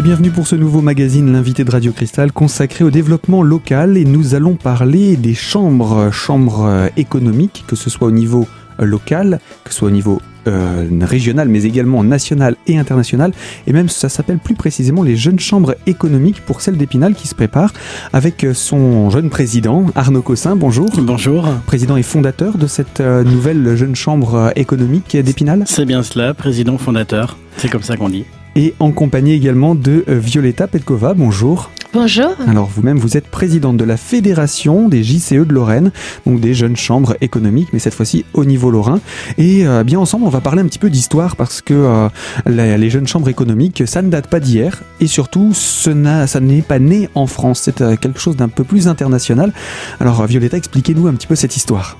Et 0.00 0.02
bienvenue 0.02 0.30
pour 0.30 0.46
ce 0.46 0.56
nouveau 0.56 0.80
magazine, 0.80 1.30
l'invité 1.30 1.62
de 1.62 1.70
Radio 1.70 1.92
Cristal, 1.92 2.32
consacré 2.32 2.84
au 2.84 2.90
développement 2.90 3.42
local. 3.42 3.98
Et 3.98 4.06
nous 4.06 4.34
allons 4.34 4.54
parler 4.54 5.14
des 5.16 5.34
chambres, 5.34 6.10
chambres 6.10 6.88
économiques, 6.96 7.64
que 7.66 7.76
ce 7.76 7.90
soit 7.90 8.08
au 8.08 8.10
niveau 8.10 8.48
local, 8.78 9.40
que 9.62 9.74
ce 9.74 9.80
soit 9.80 9.88
au 9.88 9.90
niveau 9.90 10.22
euh, 10.46 10.86
régional, 11.02 11.50
mais 11.50 11.64
également 11.64 12.02
national 12.02 12.56
et 12.66 12.78
international. 12.78 13.32
Et 13.66 13.74
même 13.74 13.90
ça 13.90 14.08
s'appelle 14.08 14.38
plus 14.38 14.54
précisément 14.54 15.02
les 15.02 15.16
jeunes 15.16 15.38
chambres 15.38 15.74
économiques 15.86 16.40
pour 16.46 16.62
celle 16.62 16.78
d'Épinal 16.78 17.12
qui 17.12 17.28
se 17.28 17.34
prépare 17.34 17.74
avec 18.14 18.46
son 18.54 19.10
jeune 19.10 19.28
président 19.28 19.84
Arnaud 19.96 20.22
Cossin. 20.22 20.56
Bonjour. 20.56 20.88
Bonjour. 20.96 21.46
Président 21.66 21.98
et 21.98 22.02
fondateur 22.02 22.56
de 22.56 22.66
cette 22.66 23.00
euh, 23.00 23.22
nouvelle 23.22 23.76
jeune 23.76 23.94
chambre 23.94 24.50
économique 24.56 25.14
d'Épinal. 25.14 25.64
C'est 25.66 25.84
bien 25.84 26.02
cela, 26.02 26.32
président 26.32 26.78
fondateur. 26.78 27.36
C'est 27.58 27.68
comme 27.68 27.82
ça 27.82 27.98
qu'on 27.98 28.08
dit 28.08 28.24
et 28.56 28.74
en 28.80 28.92
compagnie 28.92 29.32
également 29.32 29.74
de 29.74 30.04
euh, 30.08 30.18
Violetta 30.18 30.66
Petkova. 30.66 31.14
Bonjour. 31.14 31.70
Bonjour. 31.92 32.30
Alors 32.46 32.66
vous-même, 32.66 32.98
vous 32.98 33.16
êtes 33.16 33.26
présidente 33.26 33.76
de 33.76 33.84
la 33.84 33.96
Fédération 33.96 34.88
des 34.88 35.02
JCE 35.02 35.44
de 35.44 35.52
Lorraine, 35.52 35.90
donc 36.24 36.38
des 36.38 36.54
jeunes 36.54 36.76
chambres 36.76 37.16
économiques, 37.20 37.70
mais 37.72 37.80
cette 37.80 37.94
fois-ci 37.94 38.24
au 38.32 38.44
niveau 38.44 38.70
lorrain. 38.70 39.00
Et 39.38 39.66
euh, 39.66 39.82
bien 39.82 39.98
ensemble, 39.98 40.24
on 40.24 40.30
va 40.30 40.40
parler 40.40 40.62
un 40.62 40.66
petit 40.66 40.78
peu 40.78 40.88
d'histoire 40.88 41.34
parce 41.34 41.60
que 41.60 41.74
euh, 41.74 42.08
les 42.46 42.90
jeunes 42.90 43.08
chambres 43.08 43.28
économiques, 43.28 43.82
ça 43.86 44.02
ne 44.02 44.08
date 44.08 44.28
pas 44.28 44.38
d'hier 44.38 44.82
et 45.00 45.08
surtout, 45.08 45.52
ce 45.52 45.90
ça 46.26 46.40
n'est 46.40 46.62
pas 46.62 46.78
né 46.78 47.08
en 47.16 47.26
France. 47.26 47.62
C'est 47.64 47.98
quelque 47.98 48.20
chose 48.20 48.36
d'un 48.36 48.48
peu 48.48 48.62
plus 48.62 48.86
international. 48.86 49.52
Alors 49.98 50.24
Violetta, 50.26 50.56
expliquez-nous 50.56 51.08
un 51.08 51.14
petit 51.14 51.26
peu 51.26 51.34
cette 51.34 51.56
histoire. 51.56 51.96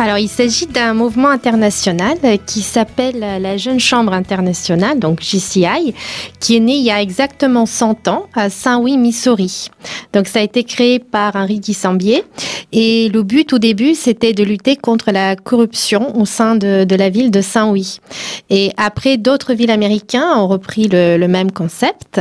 Alors, 0.00 0.18
il 0.18 0.28
s'agit 0.28 0.66
d'un 0.66 0.94
mouvement 0.94 1.28
international 1.28 2.16
qui 2.46 2.62
s'appelle 2.62 3.18
la 3.18 3.56
Jeune 3.56 3.80
Chambre 3.80 4.12
internationale, 4.12 5.00
donc 5.00 5.20
JCI, 5.22 5.66
qui 6.40 6.56
est 6.56 6.60
né 6.60 6.74
il 6.74 6.84
y 6.84 6.90
a 6.90 7.00
exactement 7.00 7.66
100 7.66 8.08
ans 8.08 8.26
à 8.34 8.50
Saint-Louis, 8.50 8.96
Missouri. 8.96 9.68
Donc, 10.12 10.26
ça 10.26 10.40
a 10.40 10.42
été 10.42 10.64
créé 10.64 10.98
par 10.98 11.36
Henri 11.36 11.60
Dissambier 11.60 12.24
et 12.72 13.08
le 13.08 13.22
but 13.22 13.52
au 13.52 13.58
début, 13.58 13.94
c'était 13.94 14.32
de 14.32 14.44
lutter 14.44 14.76
contre 14.76 15.10
la 15.10 15.36
corruption 15.36 16.18
au 16.18 16.26
sein 16.26 16.54
de, 16.54 16.86
la 16.94 17.08
ville 17.08 17.30
de 17.30 17.40
Saint-Louis. 17.40 17.98
Et 18.50 18.72
après, 18.76 19.16
d'autres 19.16 19.54
villes 19.54 19.70
américaines 19.70 20.22
ont 20.36 20.48
repris 20.48 20.88
le, 20.88 21.26
même 21.28 21.50
concept, 21.50 22.20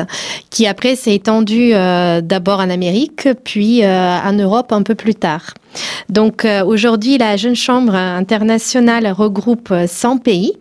qui 0.49 0.67
après 0.67 0.95
s'est 0.95 1.15
étendu 1.15 1.71
euh, 1.73 2.21
d'abord 2.21 2.59
en 2.59 2.69
Amérique, 2.69 3.29
puis 3.43 3.83
euh, 3.83 4.17
en 4.19 4.33
Europe 4.33 4.71
un 4.71 4.83
peu 4.83 4.95
plus 4.95 5.15
tard. 5.15 5.53
Donc 6.09 6.45
euh, 6.45 6.63
aujourd'hui, 6.63 7.17
la 7.17 7.37
Jeune 7.37 7.55
Chambre 7.55 7.95
internationale 7.95 9.11
regroupe 9.11 9.73
100 9.87 10.17
pays. 10.17 10.53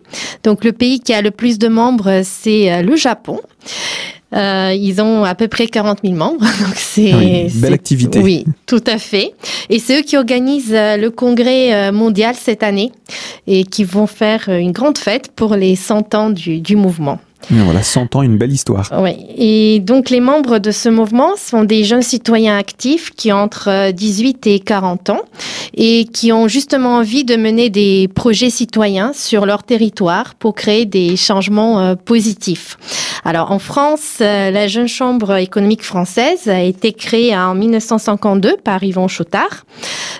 Donc 0.43 0.63
le 0.63 0.71
pays 0.71 0.99
qui 0.99 1.13
a 1.13 1.21
le 1.21 1.31
plus 1.31 1.57
de 1.57 1.67
membres, 1.67 2.21
c'est 2.23 2.71
euh, 2.71 2.81
le 2.81 2.95
Japon. 2.95 3.39
Euh, 4.35 4.73
ils 4.77 5.01
ont 5.01 5.23
à 5.23 5.35
peu 5.35 5.47
près 5.47 5.67
40 5.67 5.99
000 6.03 6.15
membres. 6.15 6.41
Donc 6.59 6.75
c'est 6.75 7.09
une 7.09 7.61
belle 7.61 7.73
activité. 7.73 8.19
Oui, 8.19 8.45
tout 8.65 8.83
à 8.85 8.97
fait. 8.97 9.33
Et 9.69 9.79
c'est 9.79 9.99
eux 9.99 10.03
qui 10.03 10.17
organisent 10.17 10.73
le 10.73 11.09
congrès 11.09 11.91
mondial 11.91 12.35
cette 12.35 12.61
année 12.61 12.91
et 13.47 13.63
qui 13.63 13.85
vont 13.85 14.07
faire 14.07 14.49
une 14.49 14.73
grande 14.73 14.97
fête 14.97 15.31
pour 15.33 15.55
les 15.55 15.75
100 15.77 16.13
ans 16.15 16.29
du, 16.29 16.59
du 16.59 16.75
mouvement. 16.75 17.19
Voilà, 17.49 17.81
100 17.81 18.15
ans, 18.15 18.23
une 18.23 18.37
belle 18.37 18.51
histoire. 18.51 18.89
Oui, 18.97 19.15
et 19.37 19.79
donc 19.79 20.09
les 20.09 20.19
membres 20.19 20.59
de 20.59 20.71
ce 20.71 20.89
mouvement 20.89 21.35
sont 21.37 21.63
des 21.63 21.83
jeunes 21.83 22.01
citoyens 22.01 22.57
actifs 22.57 23.11
qui 23.11 23.31
ont 23.31 23.37
entre 23.37 23.91
18 23.91 24.47
et 24.47 24.59
40 24.59 25.11
ans 25.11 25.21
et 25.73 26.05
qui 26.05 26.31
ont 26.33 26.47
justement 26.47 26.95
envie 26.95 27.23
de 27.23 27.35
mener 27.35 27.69
des 27.69 28.09
projets 28.13 28.49
citoyens 28.49 29.13
sur 29.13 29.45
leur 29.45 29.63
territoire 29.63 30.35
pour 30.35 30.55
créer 30.55 30.85
des 30.85 31.15
changements 31.15 31.79
euh, 31.79 31.95
positifs. 31.95 32.77
Alors 33.23 33.51
en 33.51 33.59
France, 33.59 34.17
euh, 34.21 34.51
la 34.51 34.67
Jeune 34.67 34.87
Chambre 34.87 35.35
économique 35.35 35.83
française 35.83 36.47
a 36.47 36.61
été 36.61 36.93
créée 36.93 37.35
en 37.35 37.55
1952 37.55 38.57
par 38.57 38.83
Yvon 38.83 39.07
Chotard. 39.07 39.65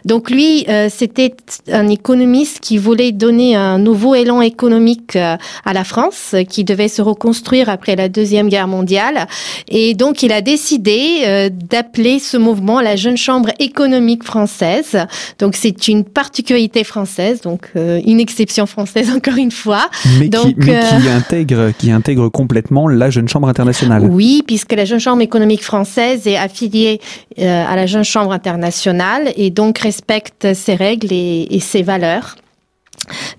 Donc 0.06 0.30
lui, 0.30 0.66
euh, 0.70 0.88
c'était 0.90 1.36
un 1.72 1.88
économiste 1.90 2.60
qui 2.60 2.78
voulait 2.78 3.12
donner 3.12 3.56
un 3.56 3.78
nouveau 3.78 4.16
élan 4.16 4.42
économique 4.42 5.16
à 5.16 5.74
la 5.74 5.84
France, 5.84 6.36
qui 6.50 6.64
devait 6.64 6.88
se 6.88 7.02
reconstruire 7.02 7.70
après 7.70 7.96
la 7.96 8.10
Deuxième 8.10 8.50
Guerre 8.50 8.68
mondiale. 8.68 9.28
Et 9.68 9.94
donc, 9.94 10.24
il 10.24 10.32
a 10.32 10.42
décidé 10.42 11.24
euh, 11.26 11.50
d'appeler 11.52 12.20
ce 12.20 12.38
mouvement 12.38 12.82
la 12.82 12.96
Jeune 12.96 13.18
Chambre 13.18 13.50
économique 13.60 14.24
française. 14.24 14.98
Donc, 15.40 15.56
c'est 15.56 15.88
une 15.88 16.04
particularité 16.04 16.84
française, 16.84 17.42
donc 17.42 17.70
euh, 17.76 18.00
une 18.06 18.20
exception 18.20 18.66
française 18.66 19.12
encore 19.16 19.38
une 19.38 19.52
fois. 19.52 19.90
Mais, 20.20 20.30
qui, 20.30 20.56
euh, 20.70 21.16
intègre, 21.16 21.72
qui 21.78 21.92
intègre 21.92 22.30
complètement 22.30 22.88
la 22.88 23.10
Jeune 23.10 23.28
Chambre 23.28 23.48
internationale. 23.48 24.04
Oui, 24.10 24.44
puisque 24.46 24.74
la 24.74 24.86
Jeune 24.86 25.00
Chambre 25.00 25.22
économique 25.22 25.64
française 25.64 26.28
est 26.28 26.38
affiliée 26.38 27.00
à 27.40 27.76
la 27.76 27.86
Jeune 27.86 28.04
Chambre 28.04 28.32
internationale 28.32 29.32
et 29.36 29.52
donc 29.52 29.80
respecte 29.98 30.54
ses 30.54 30.76
règles 30.76 31.12
et 31.12 31.60
ses 31.60 31.82
valeurs. 31.82 32.36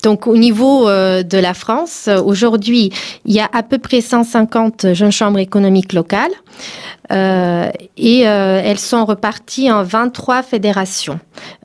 Donc 0.02 0.26
au 0.26 0.36
niveau 0.36 0.88
euh, 0.88 1.22
de 1.22 1.38
la 1.38 1.54
France, 1.54 2.08
aujourd'hui, 2.24 2.90
il 3.26 3.34
y 3.34 3.40
a 3.40 3.48
à 3.52 3.62
peu 3.62 3.78
près 3.78 4.00
150 4.00 4.94
jeunes 4.94 5.12
chambres 5.12 5.38
économiques 5.38 5.92
locales 5.92 6.30
euh, 7.12 7.70
et 7.96 8.26
euh, 8.26 8.62
elles 8.64 8.78
sont 8.78 9.04
reparties 9.04 9.70
en 9.70 9.82
23 9.82 10.42
fédérations 10.42 11.20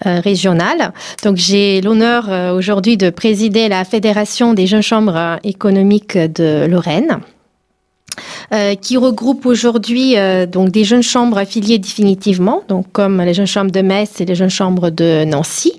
régionales. 0.05 0.93
Donc 1.23 1.37
j'ai 1.37 1.81
l'honneur 1.81 2.29
aujourd'hui 2.55 2.97
de 2.97 3.09
présider 3.09 3.69
la 3.69 3.85
Fédération 3.85 4.53
des 4.53 4.67
jeunes 4.67 4.81
chambres 4.81 5.39
économiques 5.43 6.17
de 6.17 6.65
Lorraine. 6.65 7.19
Euh, 8.53 8.75
qui 8.75 8.97
regroupe 8.97 9.47
aujourd'hui 9.47 10.15
euh, 10.15 10.45
donc 10.45 10.69
des 10.69 10.83
jeunes 10.83 11.01
chambres 11.01 11.39
affiliées 11.39 11.79
définitivement, 11.79 12.61
donc 12.67 12.85
comme 12.91 13.19
les 13.19 13.33
jeunes 13.33 13.47
chambres 13.47 13.71
de 13.71 13.81
Metz 13.81 14.21
et 14.21 14.25
les 14.25 14.35
jeunes 14.35 14.51
chambres 14.51 14.91
de 14.91 15.23
Nancy, 15.23 15.73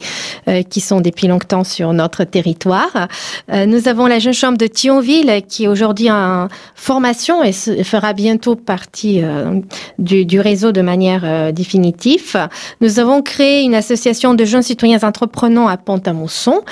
euh, 0.49 0.65
qui 0.65 0.81
sont 0.81 1.01
depuis 1.01 1.29
longtemps 1.29 1.63
sur 1.63 1.93
notre 1.93 2.25
territoire. 2.25 3.09
nous 3.49 3.87
avons 3.87 4.07
la 4.07 4.19
jeune 4.19 4.33
chambre 4.33 4.59
de 4.59 4.67
Thionville, 4.67 5.43
qui 5.47 5.65
est 5.65 5.69
aujourd'hui 5.69 6.11
en 6.11 6.49
formation 6.75 7.45
et 7.45 7.53
fera 7.53 8.13
bientôt 8.13 8.57
partie 8.57 9.23
du, 9.99 10.25
du, 10.25 10.41
réseau 10.41 10.73
de 10.73 10.81
manière 10.81 11.53
définitive. 11.53 12.49
Nous 12.81 12.99
avons 12.99 13.23
créé 13.23 13.63
une 13.63 13.75
association 13.75 14.35
de 14.35 14.45
jeunes 14.45 14.63
citoyens 14.63 15.03
entreprenants 15.03 15.69
à 15.69 15.77
Pont-à-Mousson, 15.77 16.63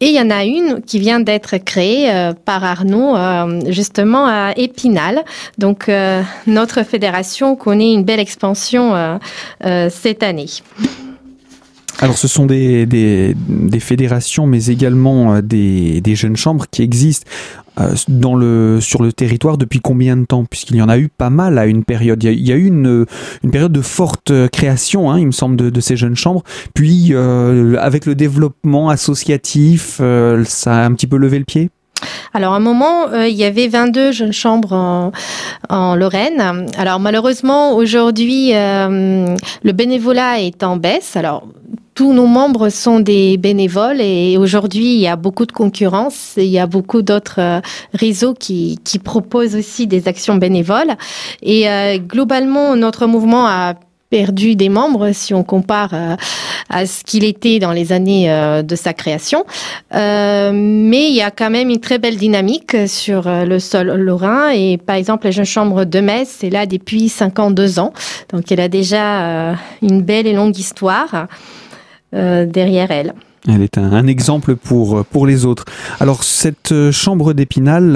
et 0.00 0.06
il 0.06 0.14
y 0.14 0.20
en 0.20 0.30
a 0.30 0.44
une 0.44 0.82
qui 0.82 0.98
vient 0.98 1.20
d'être 1.20 1.58
créée 1.58 2.10
par 2.44 2.64
Arnaud, 2.64 3.14
justement 3.70 4.26
à 4.26 4.52
Épinal. 4.56 5.24
Donc 5.58 5.88
euh, 5.88 6.22
notre 6.46 6.82
fédération 6.82 7.56
connaît 7.56 7.92
une 7.92 8.04
belle 8.04 8.20
expansion 8.20 8.94
euh, 8.94 9.18
euh, 9.64 9.88
cette 9.90 10.22
année. 10.22 10.46
Alors 11.98 12.18
ce 12.18 12.26
sont 12.26 12.46
des, 12.46 13.34
fédérations, 13.78 14.46
mais 14.46 14.66
également 14.66 15.40
des, 15.40 16.02
jeunes 16.14 16.36
chambres 16.36 16.64
qui 16.68 16.82
existent 16.82 17.30
sur 17.76 19.02
le 19.02 19.10
territoire 19.12 19.56
depuis 19.56 19.80
combien 19.80 20.16
de 20.16 20.24
temps? 20.24 20.44
Puisqu'il 20.44 20.76
y 20.76 20.82
en 20.82 20.88
a 20.88 20.98
eu 20.98 21.08
pas 21.08 21.30
mal 21.30 21.58
à 21.58 21.66
une 21.66 21.84
période. 21.84 22.20
Il 22.24 22.44
y 22.44 22.50
a, 22.50 22.56
eu 22.56 22.66
une, 22.66 23.06
période 23.52 23.70
de 23.70 23.82
forte 23.82 24.32
création, 24.48 25.12
hein, 25.12 25.20
il 25.20 25.26
me 25.26 25.32
semble, 25.32 25.54
de, 25.54 25.80
ces 25.80 25.96
jeunes 25.96 26.16
chambres. 26.16 26.42
Puis 26.74 27.14
avec 27.14 28.06
le 28.06 28.16
développement 28.16 28.88
associatif, 28.88 30.00
ça 30.44 30.74
a 30.74 30.84
un 30.84 30.94
petit 30.94 31.06
peu 31.06 31.18
levé 31.18 31.38
le 31.38 31.44
pied? 31.44 31.70
Alors, 32.34 32.54
à 32.54 32.56
un 32.56 32.60
moment, 32.60 33.08
euh, 33.08 33.28
il 33.28 33.36
y 33.36 33.44
avait 33.44 33.68
22 33.68 34.12
jeunes 34.12 34.32
chambres 34.32 35.12
en, 35.68 35.94
Lorraine. 35.94 36.66
Alors, 36.76 37.00
malheureusement, 37.00 37.74
aujourd'hui, 37.74 38.54
euh, 38.54 39.36
le 39.62 39.72
bénévolat 39.72 40.40
est 40.40 40.62
en 40.62 40.76
baisse. 40.76 41.16
Alors, 41.16 41.46
tous 41.94 42.14
nos 42.14 42.26
membres 42.26 42.70
sont 42.70 43.00
des 43.00 43.36
bénévoles 43.36 44.00
et 44.00 44.38
aujourd'hui, 44.38 44.94
il 44.94 45.00
y 45.00 45.08
a 45.08 45.16
beaucoup 45.16 45.44
de 45.44 45.52
concurrence. 45.52 46.34
il 46.38 46.44
y 46.44 46.58
a 46.58 46.66
beaucoup 46.66 47.02
d'autres 47.02 47.40
euh, 47.40 47.60
réseaux 47.92 48.32
qui, 48.32 48.78
qui, 48.82 48.98
proposent 48.98 49.54
aussi 49.54 49.86
des 49.86 50.08
actions 50.08 50.36
bénévoles. 50.36 50.96
Et 51.42 51.66
globalement, 52.06 52.76
notre 52.76 53.06
mouvement 53.06 53.46
a 53.46 53.74
perdu 54.12 54.56
des 54.56 54.68
membres 54.68 55.12
si 55.12 55.32
on 55.32 55.42
compare 55.42 55.94
euh, 55.94 56.16
à 56.68 56.84
ce 56.84 57.02
qu'il 57.02 57.24
était 57.24 57.58
dans 57.58 57.72
les 57.72 57.92
années 57.92 58.30
euh, 58.30 58.62
de 58.62 58.76
sa 58.76 58.92
création. 58.92 59.46
Euh, 59.94 60.52
mais 60.52 61.08
il 61.08 61.14
y 61.14 61.22
a 61.22 61.30
quand 61.30 61.48
même 61.48 61.70
une 61.70 61.80
très 61.80 61.98
belle 61.98 62.18
dynamique 62.18 62.76
sur 62.86 63.22
le 63.26 63.58
sol 63.58 63.86
lorrain. 63.94 64.50
Et 64.50 64.76
par 64.76 64.96
exemple, 64.96 65.24
la 65.24 65.30
jeune 65.30 65.46
chambre 65.46 65.86
de 65.86 66.00
Metz 66.00 66.44
est 66.44 66.50
là 66.50 66.66
depuis 66.66 67.08
52 67.08 67.78
ans. 67.78 67.94
Donc 68.30 68.52
elle 68.52 68.60
a 68.60 68.68
déjà 68.68 69.56
une 69.80 70.02
belle 70.02 70.26
et 70.26 70.34
longue 70.34 70.58
histoire 70.58 71.26
derrière 72.12 72.90
elle. 72.90 73.14
Elle 73.48 73.62
est 73.62 73.78
un, 73.78 74.06
exemple 74.06 74.56
pour, 74.56 75.06
pour 75.06 75.26
les 75.26 75.46
autres. 75.46 75.64
Alors 76.00 76.22
cette 76.22 76.90
chambre 76.90 77.32
d'Épinal, 77.32 77.94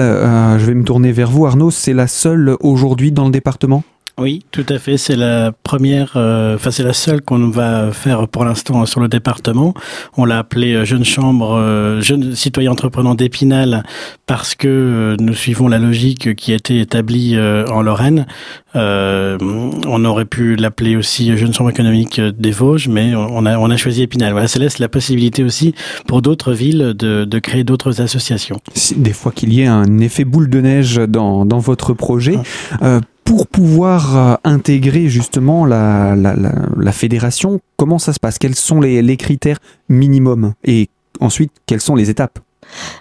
je 0.57 0.65
vais 0.65 0.73
me 0.73 0.83
tourner 0.83 1.11
vers 1.11 1.29
vous 1.29 1.45
Arnaud, 1.45 1.69
c'est 1.69 1.93
la 1.93 2.07
seule 2.07 2.55
aujourd'hui 2.59 3.11
dans 3.11 3.25
le 3.25 3.31
département? 3.31 3.83
Oui, 4.19 4.43
tout 4.49 4.65
à 4.69 4.79
fait. 4.79 4.97
C'est 4.97 5.15
la 5.15 5.51
première, 5.51 6.13
euh, 6.15 6.55
enfin 6.55 6.71
c'est 6.71 6.81
la 6.81 6.93
seule 6.93 7.21
qu'on 7.21 7.49
va 7.49 7.91
faire 7.91 8.27
pour 8.27 8.45
l'instant 8.45 8.83
sur 8.87 8.99
le 8.99 9.07
département. 9.07 9.75
On 10.17 10.25
l'a 10.25 10.39
appelée 10.39 10.73
euh, 10.73 10.85
Jeune 10.85 11.05
Chambre, 11.05 11.53
euh, 11.55 12.01
Jeune 12.01 12.33
Citoyen 12.33 12.71
Entreprenant 12.71 13.13
d'Épinal 13.13 13.83
parce 14.25 14.55
que 14.55 15.15
nous 15.19 15.35
suivons 15.35 15.67
la 15.67 15.77
logique 15.77 16.33
qui 16.33 16.51
a 16.51 16.55
été 16.55 16.79
établie 16.79 17.37
en 17.37 17.81
Lorraine. 17.81 18.25
on 18.73 20.05
aurait 20.05 20.25
pu 20.25 20.55
l'appeler 20.55 20.95
aussi 20.95 21.37
Jeune 21.37 21.53
Chambre 21.53 21.69
économique 21.69 22.19
des 22.19 22.51
Vosges, 22.51 22.87
mais 22.87 23.15
on 23.15 23.45
a, 23.45 23.57
on 23.57 23.69
a 23.69 23.77
choisi 23.77 24.01
Épinal. 24.01 24.31
Voilà, 24.33 24.47
ça 24.47 24.59
laisse 24.59 24.79
la 24.79 24.89
possibilité 24.89 25.43
aussi 25.43 25.75
pour 26.07 26.21
d'autres 26.21 26.53
villes 26.53 26.93
de, 26.97 27.23
de 27.23 27.39
créer 27.39 27.63
d'autres 27.63 28.01
associations. 28.01 28.59
Des 28.97 29.13
fois 29.13 29.31
qu'il 29.31 29.53
y 29.53 29.61
ait 29.61 29.67
un 29.67 29.99
effet 29.99 30.25
boule 30.25 30.49
de 30.49 30.59
neige 30.59 30.95
dans, 31.07 31.45
dans 31.45 31.59
votre 31.59 31.93
projet. 31.93 32.37
Ah 32.81 32.99
pour 33.27 33.45
pouvoir 33.45 34.17
euh, 34.17 34.35
intégrer 34.45 35.09
justement 35.09 35.65
la, 35.65 36.15
la, 36.15 36.33
la, 36.33 36.91
fédération, 36.93 37.59
comment 37.75 37.99
ça 37.99 38.13
se 38.13 38.19
passe? 38.21 38.39
Quels 38.39 38.55
sont 38.55 38.79
les, 38.79 39.17
critères 39.17 39.57
minimums? 39.89 40.53
Et 40.63 40.87
ensuite, 41.19 41.51
quelles 41.65 41.81
sont 41.81 41.95
les 41.95 42.09
étapes? 42.09 42.39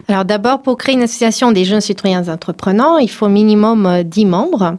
Alors 0.09 0.25
d'abord, 0.25 0.63
pour 0.63 0.77
créer 0.77 0.97
une 0.97 1.03
association 1.03 1.53
des 1.53 1.65
jeunes 1.65 1.81
citoyens 1.81 2.29
entreprenants, 2.29 2.99
il 2.99 3.11
faut 3.11 3.29
minimum 3.29 4.03
10 4.05 4.25
euh, 4.25 4.29
membres. 4.29 4.77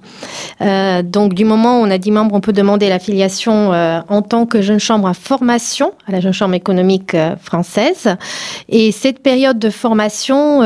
Euh, 0.61 1.01
donc 1.01 1.33
du 1.33 1.45
moment 1.45 1.79
où 1.79 1.83
on 1.85 1.91
a 1.91 1.97
10 1.97 2.11
membres, 2.11 2.35
on 2.35 2.41
peut 2.41 2.53
demander 2.53 2.89
l'affiliation 2.89 3.71
en 3.71 4.21
tant 4.21 4.45
que 4.45 4.61
jeune 4.61 4.79
chambre 4.79 5.07
à 5.07 5.13
formation 5.13 5.93
à 6.07 6.11
la 6.11 6.19
jeune 6.19 6.33
chambre 6.33 6.55
économique 6.55 7.15
française. 7.41 8.15
Et 8.69 8.91
cette 8.91 9.21
période 9.23 9.59
de 9.59 9.69
formation 9.69 10.61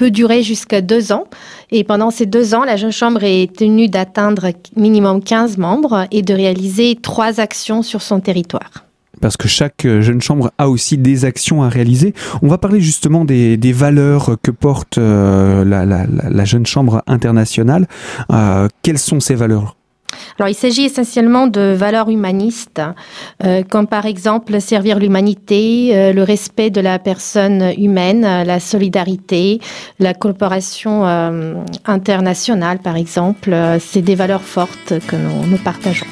peut 0.00 0.10
durer 0.10 0.42
jusqu'à 0.42 0.80
deux 0.80 1.12
ans. 1.12 1.24
Et 1.70 1.84
pendant 1.84 2.10
ces 2.10 2.24
deux 2.24 2.54
ans, 2.54 2.64
la 2.64 2.76
jeune 2.76 2.90
chambre 2.90 3.22
est 3.22 3.54
tenue 3.54 3.86
d'atteindre 3.86 4.50
minimum 4.74 5.22
15 5.22 5.58
membres 5.58 6.06
et 6.10 6.22
de 6.22 6.32
réaliser 6.32 6.96
trois 6.96 7.38
actions 7.38 7.82
sur 7.82 8.00
son 8.00 8.20
territoire 8.20 8.86
parce 9.20 9.36
que 9.36 9.48
chaque 9.48 9.84
euh, 9.84 10.00
jeune 10.00 10.22
chambre 10.22 10.50
a 10.56 10.70
aussi 10.70 10.96
des 10.96 11.26
actions 11.26 11.62
à 11.62 11.68
réaliser. 11.68 12.14
On 12.40 12.48
va 12.48 12.56
parler 12.56 12.80
justement 12.80 13.26
des, 13.26 13.72
valeurs 13.74 14.36
que 14.42 14.50
porte 14.50 14.96
euh, 14.96 15.62
la, 15.62 16.44
jeune 16.46 16.64
chambre 16.64 17.02
internationale. 17.06 17.86
Euh, 18.32 18.68
quelles 18.80 18.98
sont 18.98 19.20
ces 19.20 19.34
valeurs? 19.34 19.76
Alors, 20.38 20.48
il 20.48 20.54
s'agit 20.54 20.84
essentiellement 20.84 21.46
de 21.46 21.74
valeurs 21.76 22.08
humanistes, 22.08 22.80
euh, 23.44 23.62
comme 23.62 23.86
par 23.86 24.06
exemple 24.06 24.60
servir 24.60 24.98
l'humanité, 24.98 25.90
euh, 25.92 26.12
le 26.12 26.22
respect 26.22 26.70
de 26.70 26.80
la 26.80 26.98
personne 26.98 27.74
humaine, 27.76 28.22
la 28.22 28.58
solidarité, 28.58 29.60
la 29.98 30.14
coopération 30.14 31.06
euh, 31.06 31.54
internationale, 31.84 32.78
par 32.78 32.96
exemple. 32.96 33.54
C'est 33.80 34.02
des 34.02 34.14
valeurs 34.14 34.42
fortes 34.42 34.94
que 35.06 35.16
nous, 35.16 35.46
nous 35.46 35.58
partageons. 35.58 36.06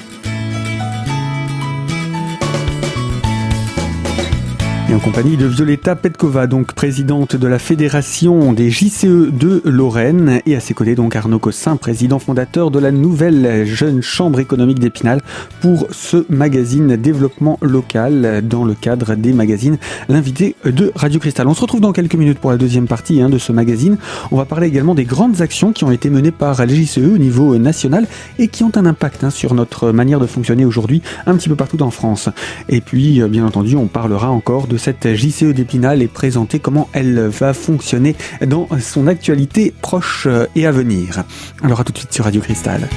Et 4.91 4.95
en 4.95 5.01
compagnie 5.01 5.37
de 5.37 5.45
Violetta 5.45 5.97
Petkova, 5.97 6.47
donc 6.47 6.73
présidente 6.73 7.37
de 7.37 7.47
la 7.47 7.59
Fédération 7.59 8.55
des 8.55 8.71
JCE 8.71 9.31
de 9.31 9.61
Lorraine, 9.67 10.41
et 10.47 10.57
à 10.57 10.61
ses 10.61 10.73
côtés 10.73 10.95
donc 10.95 11.15
Arnaud 11.15 11.39
Cossin, 11.39 11.77
président 11.77 12.19
fondateur 12.19 12.71
de 12.71 12.79
la 12.79 12.91
nouvelle 12.91 13.67
jeune 13.67 14.01
chambre 14.01 14.41
économique 14.41 14.79
d'Épinal 14.79 15.21
pour 15.61 15.89
ce 15.91 16.25
magazine 16.31 16.97
développement 16.97 17.59
local 17.61 18.41
dans 18.49 18.65
le 18.65 18.73
cadre 18.73 19.15
des 19.15 19.35
magazines 19.35 19.77
L'invité 20.09 20.57
de 20.65 20.91
Radio 20.95 21.21
Cristal. 21.21 21.49
On 21.49 21.55
se 21.55 21.61
retrouve 21.61 21.83
dans 21.83 21.93
quelques 21.93 22.15
minutes 22.15 22.39
pour 22.39 22.51
la 22.51 22.57
deuxième 22.57 22.87
partie 22.87 23.21
hein, 23.21 23.29
de 23.29 23.37
ce 23.37 23.53
magazine. 23.53 23.99
On 24.31 24.39
va 24.39 24.47
parler 24.47 24.69
également 24.69 24.95
des 24.95 25.05
grandes 25.05 25.43
actions 25.43 25.75
qui 25.75 25.85
ont 25.85 25.91
été 25.91 26.09
menées 26.09 26.31
par 26.31 26.65
les 26.65 26.75
JCE 26.75 27.13
au 27.15 27.19
niveau 27.19 27.59
national 27.59 28.07
et 28.39 28.49
qui 28.49 28.65
ont 28.65 28.73
un 28.75 28.87
impact 28.87 29.23
hein, 29.23 29.31
sur 29.31 29.53
notre 29.53 29.93
manière 29.93 30.19
de 30.19 30.27
fonctionner 30.27 30.65
aujourd'hui 30.65 31.03
un 31.27 31.37
petit 31.37 31.51
peu 31.51 31.57
partout 31.57 31.83
en 31.83 31.91
France. 31.91 32.31
Et 32.71 32.81
puis, 32.81 33.21
euh, 33.21 33.29
bien 33.29 33.45
entendu, 33.45 33.77
on 33.77 33.87
parlera 33.87 34.31
encore 34.31 34.67
de 34.67 34.78
cette 34.79 35.15
JCE 35.15 35.55
d'Épinal 35.55 36.03
est 36.03 36.09
présentée, 36.09 36.59
comment 36.59 36.89
elle 36.93 37.21
va 37.21 37.55
fonctionner 37.55 38.15
dans 38.47 38.69
son 38.81 39.07
actualité 39.07 39.73
proche 39.83 40.27
et 40.55 40.67
à 40.67 40.73
venir. 40.73 41.25
Alors 41.63 41.81
à 41.81 41.85
tout 41.85 41.93
de 41.93 41.99
suite 41.99 42.13
sur 42.13 42.25
Radio 42.25 42.41
Cristal. 42.41 42.89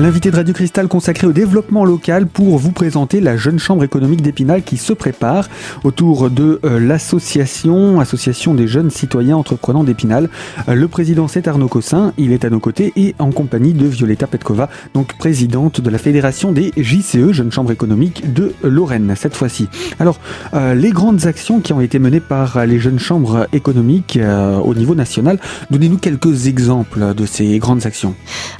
L'invité 0.00 0.30
de 0.30 0.36
Radio 0.36 0.54
Cristal 0.54 0.88
consacré 0.88 1.26
au 1.26 1.32
développement 1.32 1.84
local 1.84 2.26
pour 2.26 2.56
vous 2.56 2.72
présenter 2.72 3.20
la 3.20 3.36
jeune 3.36 3.58
chambre 3.58 3.84
économique 3.84 4.22
d'Épinal 4.22 4.62
qui 4.62 4.78
se 4.78 4.94
prépare 4.94 5.50
autour 5.84 6.30
de 6.30 6.58
euh, 6.64 6.80
l'association, 6.80 8.00
association 8.00 8.54
des 8.54 8.66
jeunes 8.66 8.88
citoyens 8.88 9.36
entreprenants 9.36 9.84
d'Épinal. 9.84 10.30
Euh, 10.70 10.74
le 10.74 10.88
président 10.88 11.28
c'est 11.28 11.46
Arnaud 11.48 11.68
Cossin, 11.68 12.14
il 12.16 12.32
est 12.32 12.46
à 12.46 12.50
nos 12.50 12.60
côtés 12.60 12.94
et 12.96 13.14
en 13.18 13.30
compagnie 13.30 13.74
de 13.74 13.86
Violetta 13.86 14.26
Petkova, 14.26 14.70
donc 14.94 15.18
présidente 15.18 15.82
de 15.82 15.90
la 15.90 15.98
fédération 15.98 16.50
des 16.50 16.72
JCE, 16.78 17.32
jeune 17.32 17.52
chambre 17.52 17.70
économique 17.70 18.32
de 18.32 18.54
Lorraine 18.62 19.12
cette 19.18 19.36
fois-ci. 19.36 19.68
Alors, 19.98 20.18
euh, 20.54 20.74
les 20.74 20.92
grandes 20.92 21.26
actions 21.26 21.60
qui 21.60 21.74
ont 21.74 21.82
été 21.82 21.98
menées 21.98 22.20
par 22.20 22.64
les 22.64 22.78
jeunes 22.78 22.98
chambres 22.98 23.48
économiques 23.52 24.18
au 24.64 24.74
niveau 24.74 24.94
national, 24.94 25.38
donnez-nous 25.70 25.98
quelques 25.98 26.46
exemples 26.46 27.14
de 27.14 27.26
ces 27.26 27.58
grandes 27.58 27.84
actions. 27.84 28.14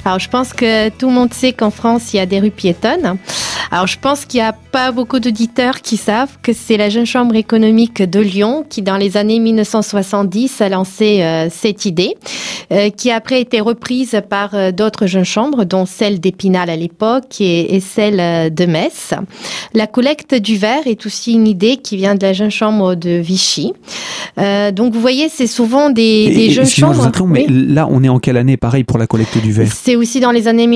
Alors, 0.05 0.19
je 0.19 0.29
pense 0.29 0.53
que 0.53 0.89
tout 0.89 1.07
le 1.07 1.13
monde 1.13 1.30
sait 1.33 1.53
qu'en 1.53 1.71
France, 1.71 2.13
il 2.13 2.17
y 2.17 2.19
a 2.19 2.25
des 2.25 2.39
rues 2.39 2.51
piétonnes. 2.51 3.17
Alors, 3.71 3.87
je 3.87 3.97
pense 3.97 4.25
qu'il 4.25 4.39
n'y 4.39 4.45
a 4.45 4.53
pas 4.53 4.91
beaucoup 4.91 5.19
d'auditeurs 5.19 5.81
qui 5.81 5.95
savent 5.95 6.37
que 6.41 6.51
c'est 6.51 6.75
la 6.75 6.89
Jeune 6.89 7.05
Chambre 7.05 7.35
économique 7.35 8.01
de 8.01 8.19
Lyon 8.19 8.65
qui, 8.67 8.81
dans 8.81 8.97
les 8.97 9.15
années 9.15 9.39
1970, 9.39 10.59
a 10.59 10.67
lancé 10.69 11.21
euh, 11.21 11.47
cette 11.49 11.85
idée, 11.85 12.15
euh, 12.71 12.89
qui 12.89 13.11
a 13.11 13.15
après 13.15 13.39
été 13.39 13.61
reprise 13.61 14.21
par 14.29 14.55
euh, 14.55 14.71
d'autres 14.71 15.07
jeunes 15.07 15.23
chambres, 15.23 15.63
dont 15.63 15.85
celle 15.85 16.19
d'Épinal 16.19 16.69
à 16.69 16.75
l'époque 16.75 17.39
et, 17.39 17.79
celle 17.79 18.53
de 18.53 18.65
Metz. 18.65 19.13
La 19.73 19.87
collecte 19.87 20.35
du 20.35 20.57
verre 20.57 20.85
est 20.85 21.05
aussi 21.05 21.33
une 21.33 21.47
idée 21.47 21.77
qui 21.77 21.95
vient 21.95 22.15
de 22.15 22.25
la 22.25 22.33
Jeune 22.33 22.51
Chambre 22.51 22.95
de 22.95 23.11
Vichy. 23.11 23.73
donc, 24.37 24.93
vous 24.93 25.01
voyez, 25.01 25.29
c'est 25.29 25.47
souvent 25.47 25.89
des, 25.89 26.33
des 26.33 26.51
jeunes 26.51 26.65
chambres. 26.65 27.09
mais 27.27 27.45
là, 27.49 27.87
on 27.89 28.03
est 28.03 28.09
en 28.09 28.19
quelle 28.19 28.37
année, 28.37 28.57
pareil, 28.57 28.83
pour 28.83 28.97
la 28.97 29.07
collecte 29.07 29.37
du 29.37 29.51
verre 29.51 29.71
C'est 29.71 29.95
aussi 29.95 30.19
dans 30.19 30.31
les 30.31 30.47
années 30.47 30.67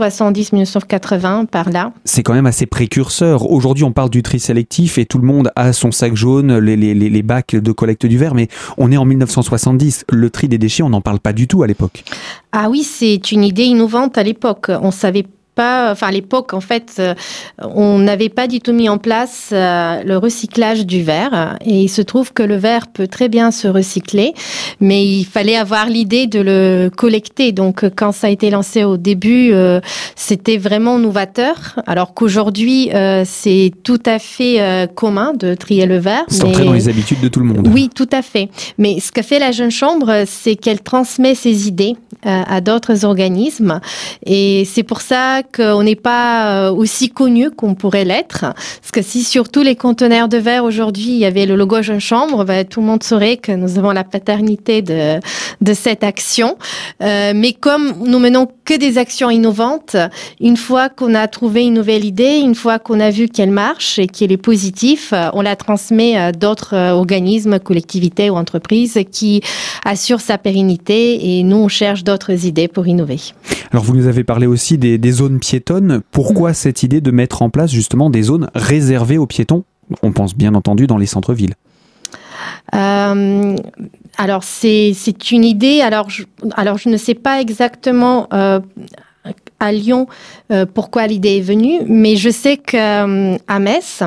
1970-1980, 0.00 1.46
par 1.46 1.70
là. 1.70 1.92
C'est 2.04 2.22
quand 2.22 2.34
même 2.34 2.46
assez 2.46 2.66
précurseur. 2.66 3.50
Aujourd'hui, 3.50 3.84
on 3.84 3.92
parle 3.92 4.10
du 4.10 4.22
tri 4.22 4.40
sélectif 4.40 4.98
et 4.98 5.06
tout 5.06 5.18
le 5.18 5.26
monde 5.26 5.50
a 5.56 5.72
son 5.72 5.90
sac 5.90 6.14
jaune, 6.14 6.58
les, 6.58 6.76
les, 6.76 6.94
les 6.94 7.22
bacs 7.22 7.56
de 7.56 7.72
collecte 7.72 8.06
du 8.06 8.18
verre, 8.18 8.34
mais 8.34 8.48
on 8.78 8.90
est 8.92 8.96
en 8.96 9.04
1970. 9.04 10.04
Le 10.10 10.30
tri 10.30 10.48
des 10.48 10.58
déchets, 10.58 10.82
on 10.82 10.90
n'en 10.90 11.00
parle 11.00 11.20
pas 11.20 11.32
du 11.32 11.46
tout 11.48 11.62
à 11.62 11.66
l'époque. 11.66 12.04
Ah 12.52 12.68
oui, 12.70 12.82
c'est 12.82 13.32
une 13.32 13.44
idée 13.44 13.64
innovante 13.64 14.18
à 14.18 14.22
l'époque. 14.22 14.70
On 14.82 14.90
savait 14.90 15.22
pas, 15.22 15.41
enfin 15.58 16.08
à 16.08 16.10
l'époque 16.10 16.54
en 16.54 16.60
fait, 16.60 16.96
euh, 16.98 17.14
on 17.58 17.98
n'avait 17.98 18.28
pas 18.28 18.46
du 18.46 18.60
tout 18.60 18.72
mis 18.72 18.88
en 18.88 18.98
place 18.98 19.50
euh, 19.52 20.02
le 20.04 20.16
recyclage 20.16 20.86
du 20.86 21.02
verre 21.02 21.56
et 21.64 21.82
il 21.82 21.88
se 21.88 22.02
trouve 22.02 22.32
que 22.32 22.42
le 22.42 22.56
verre 22.56 22.86
peut 22.88 23.06
très 23.06 23.28
bien 23.28 23.50
se 23.50 23.68
recycler, 23.68 24.34
mais 24.80 25.04
il 25.04 25.24
fallait 25.24 25.56
avoir 25.56 25.86
l'idée 25.86 26.26
de 26.26 26.40
le 26.40 26.90
collecter. 26.94 27.52
Donc 27.52 27.84
quand 27.96 28.12
ça 28.12 28.28
a 28.28 28.30
été 28.30 28.50
lancé 28.50 28.84
au 28.84 28.96
début, 28.96 29.52
euh, 29.52 29.80
c'était 30.16 30.58
vraiment 30.58 30.98
novateur, 30.98 31.80
alors 31.86 32.14
qu'aujourd'hui 32.14 32.90
c'est 33.24 33.72
tout 33.82 34.02
à 34.06 34.18
fait 34.18 34.88
commun 34.94 35.32
de 35.34 35.54
trier 35.54 35.86
le 35.86 35.98
verre. 35.98 36.24
C'est 36.28 36.44
entré 36.44 36.64
dans 36.64 36.72
les 36.72 36.88
habitudes 36.88 37.20
de 37.20 37.28
tout 37.28 37.40
le 37.40 37.46
monde. 37.46 37.68
Oui, 37.72 37.90
tout 37.94 38.08
à 38.12 38.22
fait. 38.22 38.48
Mais 38.78 39.00
ce 39.00 39.12
que 39.12 39.22
fait 39.22 39.38
la 39.38 39.52
jeune 39.52 39.70
chambre, 39.70 40.24
c'est 40.26 40.56
qu'elle 40.56 40.80
transmet 40.80 41.34
ses 41.34 41.68
idées 41.68 41.94
à 42.24 42.60
d'autres 42.60 43.04
organismes 43.04 43.80
et 44.24 44.64
c'est 44.64 44.82
pour 44.82 45.00
ça 45.00 45.41
qu'on 45.42 45.82
n'est 45.82 45.96
pas 45.96 46.66
euh, 46.66 46.72
aussi 46.72 47.10
connu 47.10 47.50
qu'on 47.50 47.74
pourrait 47.74 48.04
l'être. 48.04 48.40
Parce 48.40 48.90
que 48.92 49.02
si 49.02 49.22
sur 49.22 49.48
tous 49.48 49.62
les 49.62 49.76
conteneurs 49.76 50.28
de 50.28 50.36
verre 50.36 50.64
aujourd'hui, 50.64 51.08
il 51.08 51.18
y 51.18 51.24
avait 51.24 51.46
le 51.46 51.56
logo 51.56 51.82
Jeune 51.82 52.00
Chambre, 52.00 52.44
ben, 52.44 52.64
tout 52.64 52.80
le 52.80 52.86
monde 52.86 53.02
saurait 53.02 53.36
que 53.36 53.52
nous 53.52 53.78
avons 53.78 53.90
la 53.90 54.04
paternité 54.04 54.82
de, 54.82 55.20
cette 55.74 56.04
action. 56.04 56.56
Euh, 57.02 57.32
mais 57.34 57.52
comme 57.52 57.94
nous 58.04 58.18
menons 58.18 58.48
que 58.64 58.76
des 58.78 58.98
actions 58.98 59.30
innovantes, 59.30 59.96
une 60.40 60.56
fois 60.56 60.88
qu'on 60.88 61.14
a 61.14 61.26
trouvé 61.28 61.62
une 61.62 61.74
nouvelle 61.74 62.04
idée, 62.04 62.38
une 62.38 62.54
fois 62.54 62.78
qu'on 62.78 63.00
a 63.00 63.10
vu 63.10 63.28
qu'elle 63.28 63.50
marche 63.50 63.98
et 63.98 64.06
qu'elle 64.06 64.32
est 64.32 64.36
positive, 64.36 65.08
euh, 65.12 65.30
on 65.32 65.42
la 65.42 65.56
transmet 65.56 66.16
à 66.16 66.32
d'autres 66.32 66.76
organismes, 66.76 67.58
collectivités 67.58 68.30
ou 68.30 68.34
entreprises 68.34 68.98
qui 69.10 69.40
assurent 69.84 70.20
sa 70.20 70.38
pérennité 70.38 71.38
et 71.38 71.42
nous, 71.42 71.56
on 71.56 71.68
cherche 71.68 72.04
d'autres 72.04 72.46
idées 72.46 72.68
pour 72.68 72.86
innover. 72.86 73.18
Alors, 73.70 73.84
vous 73.84 73.96
nous 73.96 74.06
avez 74.06 74.24
parlé 74.24 74.46
aussi 74.46 74.78
des 74.78 75.12
zones 75.12 75.31
piétonnes. 75.40 76.02
Pourquoi 76.10 76.50
mm. 76.50 76.54
cette 76.54 76.82
idée 76.82 77.00
de 77.00 77.10
mettre 77.10 77.42
en 77.42 77.50
place 77.50 77.70
justement 77.70 78.10
des 78.10 78.22
zones 78.22 78.50
réservées 78.54 79.18
aux 79.18 79.26
piétons? 79.26 79.64
On 80.02 80.12
pense 80.12 80.34
bien 80.34 80.54
entendu 80.54 80.86
dans 80.86 80.98
les 80.98 81.06
centres-villes. 81.06 81.54
alors 82.72 84.42
c'est 84.42 85.30
une 85.30 85.44
idée. 85.44 85.80
Alors 85.80 86.08
je, 86.10 86.24
alors 86.56 86.78
je 86.78 86.88
ne 86.88 86.96
sais 86.96 87.14
pas 87.14 87.40
exactement 87.40 88.28
à 88.30 89.72
Lyon 89.72 90.06
pourquoi 90.74 91.06
l'idée 91.06 91.36
est 91.38 91.42
venue, 91.42 91.80
mais 91.86 92.16
je 92.16 92.30
sais 92.30 92.56
qu'à 92.56 93.06
Metz, 93.06 94.02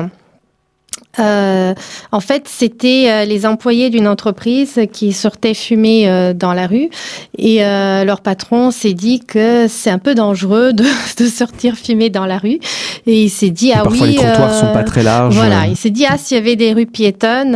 euh, 1.18 1.74
en 2.12 2.20
fait, 2.20 2.46
c'était 2.46 3.06
euh, 3.08 3.24
les 3.24 3.46
employés 3.46 3.90
d'une 3.90 4.08
entreprise 4.08 4.80
qui 4.92 5.12
sortaient 5.12 5.54
fumer 5.54 6.08
euh, 6.08 6.34
dans 6.34 6.52
la 6.52 6.66
rue. 6.66 6.90
Et 7.38 7.64
euh, 7.64 8.04
leur 8.04 8.20
patron 8.20 8.70
s'est 8.70 8.94
dit 8.94 9.20
que 9.20 9.66
c'est 9.68 9.90
un 9.90 9.98
peu 9.98 10.14
dangereux 10.14 10.72
de, 10.72 10.84
de, 11.18 11.26
sortir 11.26 11.76
fumer 11.76 12.10
dans 12.10 12.26
la 12.26 12.38
rue. 12.38 12.58
Et 13.06 13.24
il 13.24 13.30
s'est 13.30 13.50
dit 13.50 13.72
ah 13.72 13.82
parfois 13.82 14.06
oui 14.06 14.12
les 14.12 14.16
trottoirs 14.16 14.54
sont 14.54 14.72
pas 14.72 14.84
très 14.84 15.02
larges. 15.02 15.34
voilà 15.34 15.66
il 15.66 15.76
s'est 15.76 15.90
dit 15.90 16.06
ah 16.08 16.16
s'il 16.18 16.36
y 16.36 16.40
avait 16.40 16.56
des 16.56 16.72
rues 16.72 16.86
piétonnes 16.86 17.54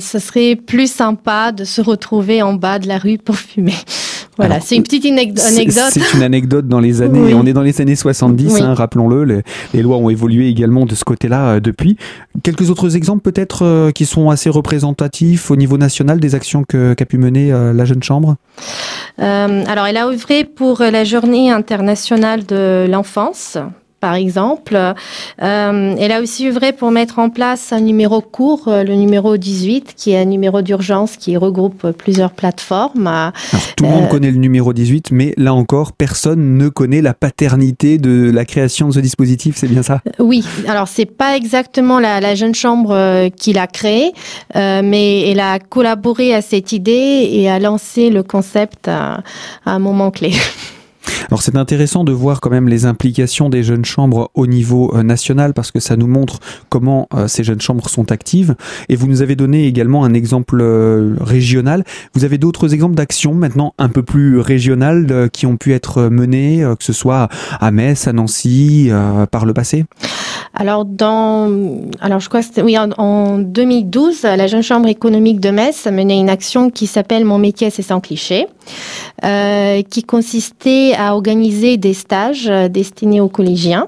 ce 0.00 0.18
serait 0.18 0.54
plus 0.54 0.90
sympa 0.90 1.50
de 1.52 1.64
se 1.64 1.80
retrouver 1.80 2.42
en 2.42 2.54
bas 2.54 2.78
de 2.78 2.86
la 2.86 2.98
rue 2.98 3.18
pour 3.18 3.36
fumer 3.36 3.74
voilà, 4.38 4.60
c'est 4.60 4.76
une 4.76 4.82
petite 4.82 5.04
anecdote. 5.04 5.44
C'est 5.44 6.14
une 6.14 6.22
anecdote 6.22 6.66
dans 6.66 6.80
les 6.80 7.02
années, 7.02 7.20
oui. 7.20 7.34
on 7.34 7.44
est 7.44 7.52
dans 7.52 7.62
les 7.62 7.78
années 7.82 7.96
70, 7.96 8.52
oui. 8.54 8.62
hein, 8.62 8.72
rappelons-le, 8.72 9.24
les, 9.24 9.42
les, 9.74 9.82
lois 9.82 9.98
ont 9.98 10.08
évolué 10.08 10.48
également 10.48 10.86
de 10.86 10.94
ce 10.94 11.04
côté-là 11.04 11.54
euh, 11.54 11.60
depuis. 11.60 11.98
Quelques 12.42 12.70
autres 12.70 12.96
exemples 12.96 13.20
peut-être 13.20 13.64
euh, 13.64 13.90
qui 13.90 14.06
sont 14.06 14.30
assez 14.30 14.48
représentatifs 14.48 15.50
au 15.50 15.56
niveau 15.56 15.76
national 15.76 16.18
des 16.18 16.34
actions 16.34 16.64
qu'a 16.64 16.94
qu 16.94 17.04
pu 17.04 17.18
mener 17.18 17.52
euh, 17.52 17.74
la 17.74 17.84
Jeune 17.84 18.02
Chambre? 18.02 18.36
Alors, 19.18 19.86
elle 19.86 19.98
a 19.98 20.08
œuvré 20.08 20.44
pour 20.44 20.80
la 20.80 21.04
journée 21.04 21.50
internationale 21.50 22.46
de 22.46 22.86
l'enfance 22.90 23.58
par 24.02 24.14
exemple. 24.14 24.74
Euh, 24.74 25.94
elle 25.98 26.12
a 26.12 26.20
aussi 26.20 26.48
œuvré 26.48 26.72
pour 26.72 26.90
mettre 26.90 27.20
en 27.20 27.30
place 27.30 27.72
un 27.72 27.80
numéro 27.80 28.20
court, 28.20 28.66
euh, 28.66 28.82
le 28.82 28.96
numéro 28.96 29.36
18, 29.36 29.94
qui 29.96 30.10
est 30.10 30.20
un 30.20 30.24
numéro 30.24 30.60
d'urgence 30.60 31.16
qui 31.16 31.36
regroupe 31.36 31.92
plusieurs 31.92 32.32
plateformes. 32.32 33.06
Alors, 33.06 33.32
tout 33.76 33.84
le 33.84 33.90
monde 33.90 34.04
euh, 34.04 34.08
connaît 34.08 34.32
le 34.32 34.38
numéro 34.38 34.72
18, 34.72 35.12
mais 35.12 35.32
là 35.36 35.54
encore, 35.54 35.92
personne 35.92 36.58
ne 36.58 36.68
connaît 36.68 37.00
la 37.00 37.14
paternité 37.14 37.98
de 37.98 38.28
la 38.28 38.44
création 38.44 38.88
de 38.88 38.94
ce 38.94 39.00
dispositif, 39.00 39.54
c'est 39.56 39.68
bien 39.68 39.84
ça? 39.84 40.00
Oui, 40.18 40.44
alors 40.66 40.88
c'est 40.88 41.06
pas 41.06 41.36
exactement 41.36 42.00
la, 42.00 42.20
la, 42.20 42.34
jeune 42.34 42.56
chambre 42.56 43.28
qui 43.36 43.52
l'a 43.52 43.68
créé, 43.68 44.12
mais 44.54 45.30
elle 45.30 45.38
a 45.38 45.60
collaboré 45.60 46.34
à 46.34 46.42
cette 46.42 46.72
idée 46.72 47.28
et 47.30 47.48
a 47.48 47.60
lancé 47.60 48.10
le 48.10 48.24
concept 48.24 48.88
à, 48.88 49.22
à 49.64 49.70
un 49.70 49.78
moment 49.78 50.10
clé. 50.10 50.32
Alors 51.28 51.42
c'est 51.42 51.56
intéressant 51.56 52.04
de 52.04 52.12
voir 52.12 52.40
quand 52.40 52.50
même 52.50 52.68
les 52.68 52.86
implications 52.86 53.48
des 53.48 53.62
jeunes 53.62 53.84
chambres 53.84 54.30
au 54.34 54.46
niveau 54.46 54.92
euh, 54.94 55.02
national 55.02 55.54
parce 55.54 55.70
que 55.70 55.80
ça 55.80 55.96
nous 55.96 56.06
montre 56.06 56.38
comment 56.68 57.08
euh, 57.14 57.28
ces 57.28 57.44
jeunes 57.44 57.60
chambres 57.60 57.88
sont 57.88 58.12
actives. 58.12 58.54
Et 58.88 58.96
vous 58.96 59.06
nous 59.06 59.22
avez 59.22 59.36
donné 59.36 59.66
également 59.66 60.04
un 60.04 60.14
exemple 60.14 60.60
euh, 60.60 61.16
régional. 61.20 61.84
Vous 62.14 62.24
avez 62.24 62.38
d'autres 62.38 62.74
exemples 62.74 62.94
d'actions 62.94 63.34
maintenant 63.34 63.74
un 63.78 63.88
peu 63.88 64.02
plus 64.02 64.38
régionales 64.38 65.28
qui 65.32 65.46
ont 65.46 65.56
pu 65.56 65.72
être 65.72 66.02
menées, 66.02 66.64
que 66.78 66.84
ce 66.84 66.92
soit 66.92 67.28
à 67.60 67.70
Metz, 67.70 68.06
à 68.06 68.12
Nancy, 68.12 68.90
par 69.30 69.46
le 69.46 69.54
passé? 69.54 69.84
Alors 70.54 70.84
dans, 70.84 71.50
alors 72.00 72.20
je 72.20 72.28
crois 72.28 72.42
que 72.42 72.60
oui 72.60 72.78
en, 72.78 72.90
en 72.98 73.38
2012, 73.38 74.22
la 74.22 74.46
jeune 74.46 74.62
chambre 74.62 74.88
économique 74.88 75.40
de 75.40 75.50
Metz 75.50 75.86
a 75.86 75.90
mené 75.90 76.18
une 76.18 76.28
action 76.28 76.70
qui 76.70 76.86
s'appelle 76.86 77.24
Mon 77.24 77.38
métier 77.38 77.70
c'est 77.70 77.82
sans 77.82 78.00
cliché, 78.00 78.46
qui 79.22 80.02
consistait 80.04 80.94
à 80.94 81.11
organiser 81.14 81.76
des 81.76 81.94
stages 81.94 82.48
euh, 82.48 82.68
destinés 82.68 83.20
aux 83.20 83.28
collégiens. 83.28 83.86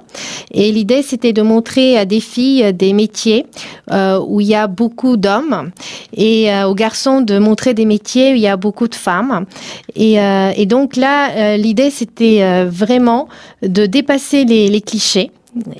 Et 0.52 0.70
l'idée, 0.72 1.02
c'était 1.02 1.32
de 1.32 1.42
montrer 1.42 1.98
à 1.98 2.04
des 2.04 2.20
filles 2.20 2.72
des 2.72 2.92
métiers 2.92 3.46
euh, 3.90 4.18
où 4.26 4.40
il 4.40 4.46
y 4.46 4.54
a 4.54 4.66
beaucoup 4.66 5.16
d'hommes 5.16 5.70
et 6.16 6.52
euh, 6.52 6.66
aux 6.68 6.74
garçons 6.74 7.20
de 7.20 7.38
montrer 7.38 7.74
des 7.74 7.84
métiers 7.84 8.32
où 8.32 8.36
il 8.36 8.40
y 8.40 8.48
a 8.48 8.56
beaucoup 8.56 8.88
de 8.88 8.94
femmes. 8.94 9.44
Et, 9.94 10.20
euh, 10.20 10.52
donc 10.64 10.96
là, 10.96 11.56
l'idée, 11.56 11.90
c'était 11.90 12.64
vraiment 12.64 13.28
de 13.62 13.84
dépasser 13.86 14.44
les 14.44 14.80
clichés 14.80 15.30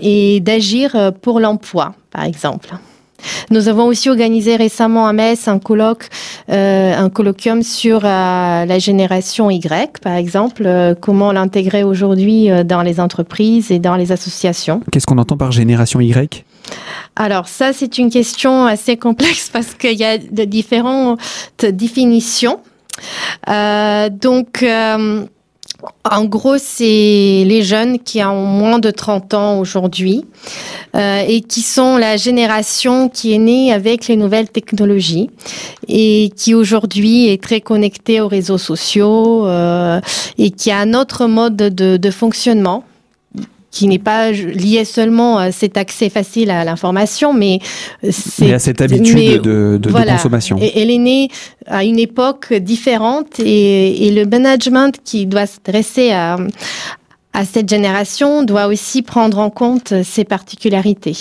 et 0.00 0.40
d'agir 0.40 1.12
pour 1.22 1.40
l'emploi, 1.40 1.94
par 2.10 2.24
exemple. 2.24 2.74
Nous 3.50 3.68
avons 3.68 3.86
aussi 3.86 4.08
organisé 4.10 4.56
récemment 4.56 5.06
à 5.06 5.12
Metz 5.12 5.48
un 5.48 5.58
colloque, 5.58 6.08
euh, 6.50 6.96
un 6.96 7.10
colloquium 7.10 7.62
sur 7.62 8.04
euh, 8.04 8.64
la 8.64 8.78
génération 8.78 9.50
Y, 9.50 9.98
par 10.00 10.14
exemple, 10.14 10.64
euh, 10.66 10.94
comment 10.98 11.32
l'intégrer 11.32 11.84
aujourd'hui 11.84 12.50
euh, 12.50 12.64
dans 12.64 12.82
les 12.82 13.00
entreprises 13.00 13.70
et 13.70 13.78
dans 13.78 13.96
les 13.96 14.12
associations. 14.12 14.80
Qu'est-ce 14.90 15.06
qu'on 15.06 15.18
entend 15.18 15.36
par 15.36 15.52
génération 15.52 16.00
Y? 16.00 16.44
Alors 17.16 17.48
ça, 17.48 17.72
c'est 17.72 17.98
une 17.98 18.10
question 18.10 18.66
assez 18.66 18.96
complexe 18.96 19.50
parce 19.52 19.74
qu'il 19.74 19.98
y 19.98 20.04
a 20.04 20.18
de 20.18 20.44
différentes 20.44 21.20
définitions. 21.62 22.60
Euh, 23.48 24.08
donc, 24.08 24.62
euh, 24.62 25.26
en 26.10 26.24
gros, 26.24 26.58
c'est 26.58 27.44
les 27.46 27.62
jeunes 27.62 27.98
qui 27.98 28.22
ont 28.22 28.44
moins 28.44 28.78
de 28.78 28.90
30 28.90 29.34
ans 29.34 29.58
aujourd'hui 29.58 30.24
euh, 30.94 31.22
et 31.26 31.40
qui 31.40 31.62
sont 31.62 31.96
la 31.96 32.16
génération 32.16 33.08
qui 33.08 33.32
est 33.34 33.38
née 33.38 33.72
avec 33.72 34.06
les 34.08 34.16
nouvelles 34.16 34.48
technologies 34.48 35.30
et 35.88 36.30
qui 36.36 36.54
aujourd'hui 36.54 37.28
est 37.28 37.42
très 37.42 37.60
connectée 37.60 38.20
aux 38.20 38.28
réseaux 38.28 38.58
sociaux 38.58 39.46
euh, 39.46 40.00
et 40.38 40.50
qui 40.50 40.70
a 40.70 40.78
un 40.78 40.94
autre 40.94 41.26
mode 41.26 41.56
de, 41.56 41.96
de 41.96 42.10
fonctionnement 42.10 42.84
qui 43.74 43.88
n'est 43.88 43.98
pas 43.98 44.30
lié 44.30 44.84
seulement 44.84 45.36
à 45.36 45.50
cet 45.50 45.76
accès 45.76 46.08
facile 46.08 46.52
à 46.52 46.64
l'information, 46.64 47.32
mais 47.34 47.58
c'est 48.08 48.54
à 48.54 48.60
cette 48.60 48.80
habitude 48.80 49.16
mais, 49.16 49.38
de, 49.38 49.78
de, 49.82 49.90
voilà. 49.90 50.12
de, 50.12 50.16
consommation. 50.16 50.60
Elle 50.60 50.92
est 50.92 50.98
née 50.98 51.28
à 51.66 51.82
une 51.82 51.98
époque 51.98 52.54
différente 52.54 53.40
et, 53.40 54.06
et 54.06 54.12
le 54.12 54.26
management 54.26 54.94
qui 55.04 55.26
doit 55.26 55.46
s'adresser 55.46 56.12
à, 56.12 56.36
à 57.32 57.44
cette 57.44 57.68
génération 57.68 58.44
doit 58.44 58.68
aussi 58.68 59.02
prendre 59.02 59.40
en 59.40 59.50
compte 59.50 59.92
ces 60.04 60.22
particularités. 60.22 61.16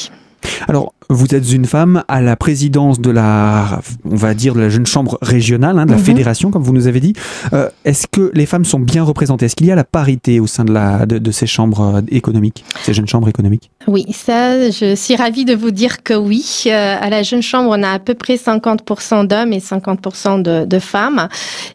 Alors, 0.68 0.94
vous 1.10 1.34
êtes 1.36 1.52
une 1.52 1.66
femme 1.66 2.04
à 2.08 2.22
la 2.22 2.36
présidence 2.36 3.00
de 3.00 3.10
la, 3.10 3.82
on 4.06 4.16
va 4.16 4.34
dire, 4.34 4.54
de 4.56 4.60
la 4.62 4.70
jeune 4.70 4.86
chambre 4.86 5.18
régionale, 5.22 5.78
hein, 5.80 5.86
de 5.86 5.92
la 5.92 5.98
Mhm. 5.98 6.02
mmh. 6.02 6.06
fédération, 6.06 6.52
comme 6.52 6.64
vous 6.64 6.74
nous 6.74 6.88
avez 6.88 7.00
dit. 7.00 7.14
Euh, 7.54 7.70
Est-ce 7.86 8.08
que 8.08 8.32
les 8.34 8.46
femmes 8.46 8.66
sont 8.66 8.80
bien 8.80 9.04
représentées? 9.04 9.46
Est-ce 9.46 9.56
qu'il 9.56 9.68
y 9.68 9.72
a 9.72 9.76
la 9.76 9.84
parité 9.84 10.40
au 10.40 10.48
sein 10.48 10.64
de, 10.66 10.72
la, 10.74 11.06
de, 11.06 11.18
de 11.18 11.32
ces 11.32 11.48
chambres 11.48 11.96
euh, 11.98 12.02
économiques, 12.10 12.64
ces 12.84 12.94
jeunes 12.94 13.08
chambres 13.08 13.28
économiques? 13.30 13.70
Oui, 13.88 14.06
ça, 14.14 14.70
je 14.70 14.96
suis 14.96 15.16
ravie 15.16 15.46
de 15.46 15.54
vous 15.56 15.72
dire 15.72 16.04
que 16.04 16.14
oui. 16.14 16.64
Euh, 16.68 16.96
à 17.02 17.10
la 17.10 17.24
jeune 17.24 17.42
chambre, 17.42 17.70
on 17.72 17.84
a 17.84 17.90
à 17.90 18.00
peu 18.00 18.14
près 18.14 18.36
50% 18.36 19.28
d'hommes 19.28 19.54
et 19.54 19.60
50% 19.60 20.42
de, 20.42 20.66
de, 20.66 20.80
femmes. 20.80 21.28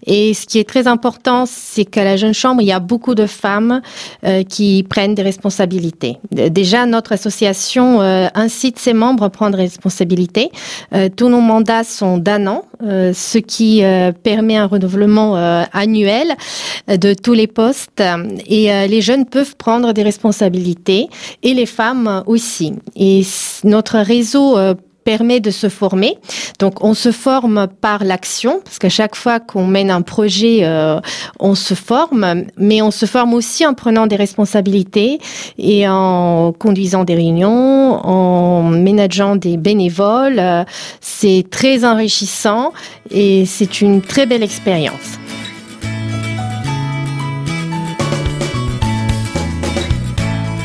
Et 0.06 0.34
ce 0.34 0.46
qui 0.46 0.58
est 0.58 0.68
très 0.68 0.86
important, 0.86 1.44
c'est 1.46 1.84
qu'à 1.84 2.04
la 2.04 2.16
jeune 2.16 2.34
chambre, 2.34 2.60
il 2.62 2.66
y 2.68 2.72
a 2.72 2.80
beaucoup 2.80 3.14
de 3.14 3.26
femmes 3.26 3.80
euh, 4.24 4.42
qui 4.44 4.84
prennent 4.88 5.14
des 5.14 5.22
responsabilités. 5.22 6.16
Déjà, 6.32 6.86
notre 6.86 7.12
association 7.12 8.00
incite 8.34 8.78
ses 8.78 8.94
membres 8.94 9.17
à 9.22 9.30
prendre 9.30 9.56
des 9.56 9.64
responsabilités. 9.64 10.50
Euh, 10.94 11.08
tous 11.14 11.28
nos 11.28 11.40
mandats 11.40 11.84
sont 11.84 12.18
d'un 12.18 12.46
an, 12.46 12.64
euh, 12.82 13.12
ce 13.12 13.38
qui 13.38 13.82
euh, 13.82 14.12
permet 14.12 14.56
un 14.56 14.66
renouvellement 14.66 15.36
annuel 15.72 16.28
de 16.88 17.14
tous 17.14 17.32
les 17.32 17.46
postes. 17.46 18.02
Et 18.46 18.86
les 18.88 19.00
jeunes 19.00 19.26
peuvent 19.26 19.56
prendre 19.56 19.92
des 19.92 20.02
responsabilités 20.02 21.08
et 21.42 21.54
les 21.54 21.66
femmes 21.66 22.22
aussi. 22.26 22.74
Et 22.96 23.22
notre 23.64 23.98
réseau 23.98 24.56
permet 25.08 25.40
de 25.40 25.50
se 25.50 25.70
former. 25.70 26.18
Donc, 26.58 26.84
on 26.84 26.92
se 26.92 27.12
forme 27.12 27.66
par 27.80 28.04
l'action, 28.04 28.60
parce 28.62 28.78
qu'à 28.78 28.90
chaque 28.90 29.16
fois 29.16 29.40
qu'on 29.40 29.66
mène 29.66 29.90
un 29.90 30.02
projet, 30.02 30.58
euh, 30.64 31.00
on 31.40 31.54
se 31.54 31.72
forme, 31.72 32.44
mais 32.58 32.82
on 32.82 32.90
se 32.90 33.06
forme 33.06 33.32
aussi 33.32 33.66
en 33.66 33.72
prenant 33.72 34.06
des 34.06 34.16
responsabilités 34.16 35.18
et 35.56 35.88
en 35.88 36.52
conduisant 36.52 37.04
des 37.04 37.14
réunions, 37.14 38.06
en 38.06 38.64
ménageant 38.64 39.34
des 39.36 39.56
bénévoles. 39.56 40.40
Euh, 40.40 40.64
C'est 41.00 41.44
très 41.50 41.86
enrichissant 41.86 42.72
et 43.10 43.46
c'est 43.46 43.80
une 43.80 44.02
très 44.02 44.26
belle 44.26 44.42
expérience. 44.42 45.08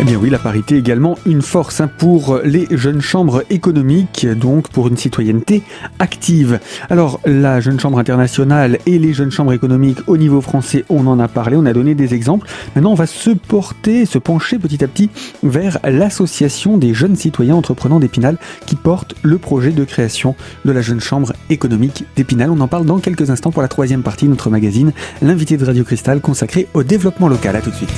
Eh 0.03 0.05
bien 0.05 0.17
oui, 0.17 0.29
la 0.29 0.38
parité 0.38 0.75
également 0.75 1.17
une 1.25 1.41
force 1.41 1.79
hein, 1.79 1.88
pour 1.88 2.41
les 2.43 2.67
jeunes 2.72 3.00
chambres 3.00 3.41
économiques, 3.50 4.27
donc 4.27 4.67
pour 4.67 4.89
une 4.89 4.98
citoyenneté 4.98 5.63
active. 5.98 6.60
Alors, 6.89 7.22
la 7.24 7.62
jeune 7.62 7.79
chambre 7.79 8.00
internationale 8.00 8.79
et 8.86 9.00
les 9.00 9.13
jeunes 9.13 9.31
chambres 9.31 9.53
économiques 9.53 10.00
au 10.07 10.17
niveau 10.17 10.41
français, 10.41 10.83
on 10.89 11.07
en 11.07 11.22
a 11.22 11.29
parlé, 11.29 11.55
on 11.55 11.65
a 11.65 11.72
donné 11.72 11.95
des 11.95 12.13
exemples. 12.13 12.50
Maintenant, 12.75 12.91
on 12.91 12.95
va 12.95 13.05
se 13.05 13.29
porter, 13.29 14.05
se 14.05 14.17
pencher 14.17 14.60
petit 14.60 14.83
à 14.83 14.89
petit 14.89 15.10
vers 15.41 15.79
l'association 15.86 16.77
des 16.77 16.93
jeunes 16.93 17.15
citoyens 17.15 17.55
entreprenants 17.55 18.01
d'Épinal 18.01 18.38
qui 18.65 18.75
porte 18.75 19.15
le 19.22 19.38
projet 19.38 19.72
de 19.72 19.86
création 19.86 20.36
de 20.65 20.74
la 20.74 20.81
jeune 20.81 21.00
chambre 21.00 21.31
économique 21.50 22.03
d'Épinal. 22.17 22.51
On 22.51 22.60
en 22.60 22.67
parle 22.67 22.86
dans 22.86 23.00
quelques 23.00 23.29
instants 23.29 23.51
pour 23.51 23.62
la 23.62 23.69
troisième 23.69 24.03
partie 24.03 24.25
de 24.25 24.31
notre 24.31 24.50
magazine, 24.50 24.91
l'invité 25.22 25.55
de 25.55 25.63
Radio 25.63 25.86
Cristal 25.86 26.19
consacré 26.19 26.67
au 26.74 26.83
développement 26.83 27.29
local. 27.29 27.55
À 27.55 27.62
tout 27.62 27.69
de 27.69 27.75
suite. 27.75 27.93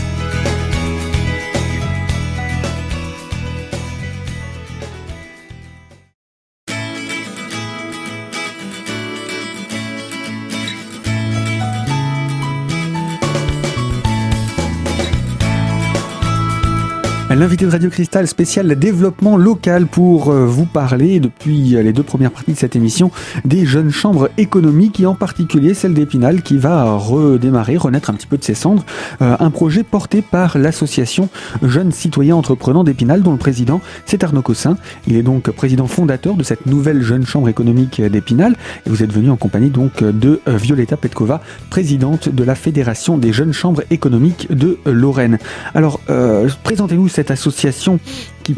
L'invité 17.36 17.66
de 17.66 17.72
Radio 17.72 17.90
Cristal 17.90 18.30
spécial 18.30 18.74
développement 18.80 19.36
local 19.36 19.88
pour 19.88 20.30
euh, 20.32 20.46
vous 20.46 20.66
parler 20.66 21.20
depuis 21.20 21.72
les 21.72 21.92
deux 21.92 22.02
premières 22.02 22.32
parties 22.32 22.54
de 22.54 22.58
cette 22.58 22.78
émission 22.78 23.12
des 23.44 23.66
jeunes 23.66 23.92
chambres 23.92 24.30
économiques 24.38 25.02
et 25.02 25.06
en 25.06 25.16
particulier 25.16 25.74
celle 25.74 25.94
d'Épinal 25.94 26.44
qui 26.44 26.58
va 26.58 26.94
redémarrer, 26.96 27.76
renaître 27.76 28.10
un 28.10 28.14
petit 28.14 28.26
peu 28.26 28.38
de 28.38 28.44
ses 28.46 28.54
cendres. 28.54 28.86
Euh, 29.22 29.36
un 29.38 29.52
projet 29.52 29.84
porté 29.84 30.22
par 30.22 30.58
l'association 30.58 31.28
Jeunes 31.62 31.92
Citoyens 31.92 32.38
Entreprenants 32.38 32.86
d'Épinal 32.86 33.22
dont 33.22 33.34
le 33.34 33.38
président 33.38 33.82
c'est 34.06 34.24
Arnaud 34.24 34.42
Cossin. 34.42 34.78
Il 35.06 35.18
est 35.18 35.24
donc 35.24 35.52
président 35.52 35.88
fondateur 35.88 36.36
de 36.36 36.44
cette 36.44 36.66
nouvelle 36.68 37.02
jeune 37.02 37.26
chambre 37.26 37.50
économique 37.50 38.02
d'Épinal 38.02 38.56
et 38.86 38.90
vous 38.90 39.04
êtes 39.04 39.12
venu 39.12 39.30
en 39.30 39.36
compagnie 39.36 39.72
donc 39.72 40.02
de 40.02 40.40
euh, 40.48 40.56
Violetta 40.56 40.96
Petkova, 40.96 41.42
présidente 41.70 42.30
de 42.30 42.44
la 42.46 42.56
Fédération 42.56 43.18
des 43.18 43.34
jeunes 43.34 43.52
chambres 43.52 43.84
économiques 43.92 44.48
de 44.54 44.78
Lorraine. 44.86 45.38
Alors, 45.74 46.00
euh, 46.10 46.48
présentez-nous 46.64 47.10
cette 47.10 47.25
association 47.32 48.00
qui, 48.44 48.54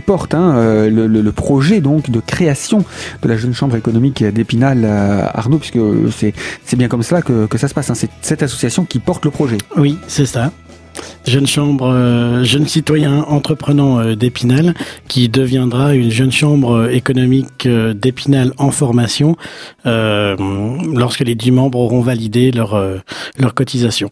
porte 0.00 0.34
hein, 0.34 0.56
euh, 0.56 0.90
le, 0.90 1.32
projet 1.32 1.80
donc 1.80 2.10
de 2.10 2.20
création 2.20 2.84
de 3.22 3.28
la 3.28 3.36
jeune 3.36 3.54
chambre 3.54 3.76
économique 3.76 4.24
d'Épinal, 4.24 4.82
euh, 4.84 5.24
Arnaud, 5.32 5.58
puisque 5.58 5.78
c'est 6.10 6.76
bien 6.76 6.88
comme 6.88 7.02
cela 7.02 7.22
que, 7.22 7.46
ça 7.56 7.68
se 7.68 7.74
passe. 7.74 7.90
Hein. 7.90 7.94
C'est 7.94 8.10
cette 8.22 8.42
association 8.42 8.84
qui 8.84 8.98
porte 8.98 9.24
le 9.24 9.30
projet. 9.30 9.58
Oui, 9.76 9.96
c'est 10.08 10.26
ça. 10.26 10.52
Jeune 11.26 11.46
chambre, 11.46 12.42
jeune 12.42 12.66
citoyen 12.66 13.22
entreprenant 13.28 14.14
d'Épinal, 14.16 14.74
qui 15.06 15.28
deviendra 15.28 15.94
une 15.94 16.10
jeune 16.10 16.32
chambre 16.32 16.90
économique 16.90 17.68
d'Épinal 17.68 18.52
en 18.58 18.70
formation 18.72 19.36
lorsque 19.84 21.20
les 21.20 21.36
dix 21.36 21.52
membres 21.52 21.78
auront 21.78 22.00
validé 22.00 22.50
leur, 22.50 22.82
leur 23.38 23.54
cotisation. 23.54 24.10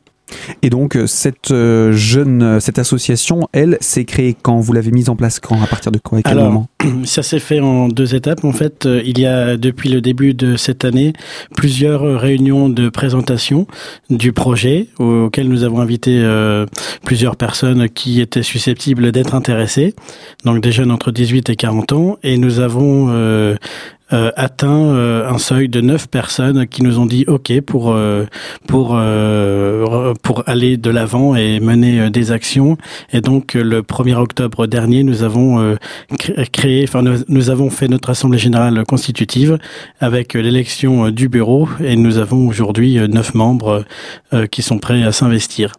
Et 0.63 0.71
donc 0.71 0.97
euh, 0.97 1.07
cette 1.07 1.51
euh, 1.51 1.93
jeune, 1.93 2.43
euh, 2.43 2.61
cette 2.61 2.79
association, 2.79 3.49
elle, 3.53 3.79
s'est 3.81 4.05
créée 4.05 4.37
quand 4.41 4.61
Vous 4.61 4.73
l'avez 4.73 4.91
mise 4.91 5.09
en 5.09 5.17
place 5.17 5.41
quand 5.41 5.61
À 5.63 5.67
partir 5.67 5.93
de 5.93 5.99
quoi 5.99 6.21
Alors, 6.25 6.67
Ça 7.05 7.23
s'est 7.23 7.39
fait 7.39 7.61
en 7.61 7.89
deux 7.89 8.15
étapes. 8.15 8.45
En 8.45 8.53
fait, 8.53 8.87
il 8.87 9.19
y 9.19 9.27
a 9.27 9.57
depuis 9.57 9.89
le 9.89 10.01
début 10.01 10.35
de 10.35 10.57
cette 10.57 10.85
année 10.85 11.13
plusieurs 11.57 12.21
réunions 12.21 12.69
de 12.69 12.89
présentation 12.89 13.67
du 14.11 14.33
projet 14.33 14.89
auxquelles 14.99 15.49
nous 15.49 15.65
avons 15.65 15.81
invité 15.81 16.25
plusieurs 17.05 17.37
personnes 17.37 17.89
qui 17.89 18.21
étaient 18.21 18.43
susceptibles 18.43 19.13
d'être 19.13 19.35
intéressées, 19.35 19.95
donc 20.45 20.61
des 20.61 20.73
jeunes 20.73 20.91
entre 20.91 21.11
18 21.11 21.51
et 21.51 21.57
40 21.57 21.93
ans, 21.93 22.19
et 22.23 22.39
nous 22.39 22.61
avons 22.61 23.09
euh, 23.11 23.57
atteint 24.11 24.95
euh, 24.95 25.29
un 25.29 25.39
seuil 25.39 25.69
de 25.69 25.81
9 25.81 26.09
personnes 26.09 26.67
qui 26.67 26.83
nous 26.83 26.99
ont 26.99 27.07
dit 27.07 27.25
OK 27.27 27.61
pour 27.61 27.93
euh, 27.93 28.25
pour 28.67 28.99
pour 30.23 30.43
aller 30.47 30.77
de 30.77 30.91
l'avant 30.91 31.37
et 31.37 31.61
mener 31.61 32.11
des 32.11 32.33
actions. 32.33 32.77
Et 33.13 33.21
donc 33.21 33.55
le 33.55 33.83
1er 33.83 34.15
octobre 34.15 34.67
dernier, 34.67 35.03
nous 35.03 35.23
avons 35.23 35.77
créé, 36.53 36.85
enfin 36.85 37.03
nous, 37.03 37.19
nous, 37.29 37.51
avons 37.51 37.71
fait 37.71 37.89
notre 37.89 38.11
assemblée 38.11 38.39
générale 38.39 38.83
constitutive 38.85 39.59
avec 40.01 40.35
l'élection 40.35 41.11
du 41.11 41.29
bureau 41.29 41.69
et 41.81 41.97
nous 41.97 42.19
avons 42.19 42.47
aujourd'hui 42.47 42.97
9 42.97 43.35
membres 43.35 43.85
qui 44.51 44.63
sont 44.63 44.79
prêts 44.79 45.03
à 45.03 45.13
s'investir. 45.13 45.73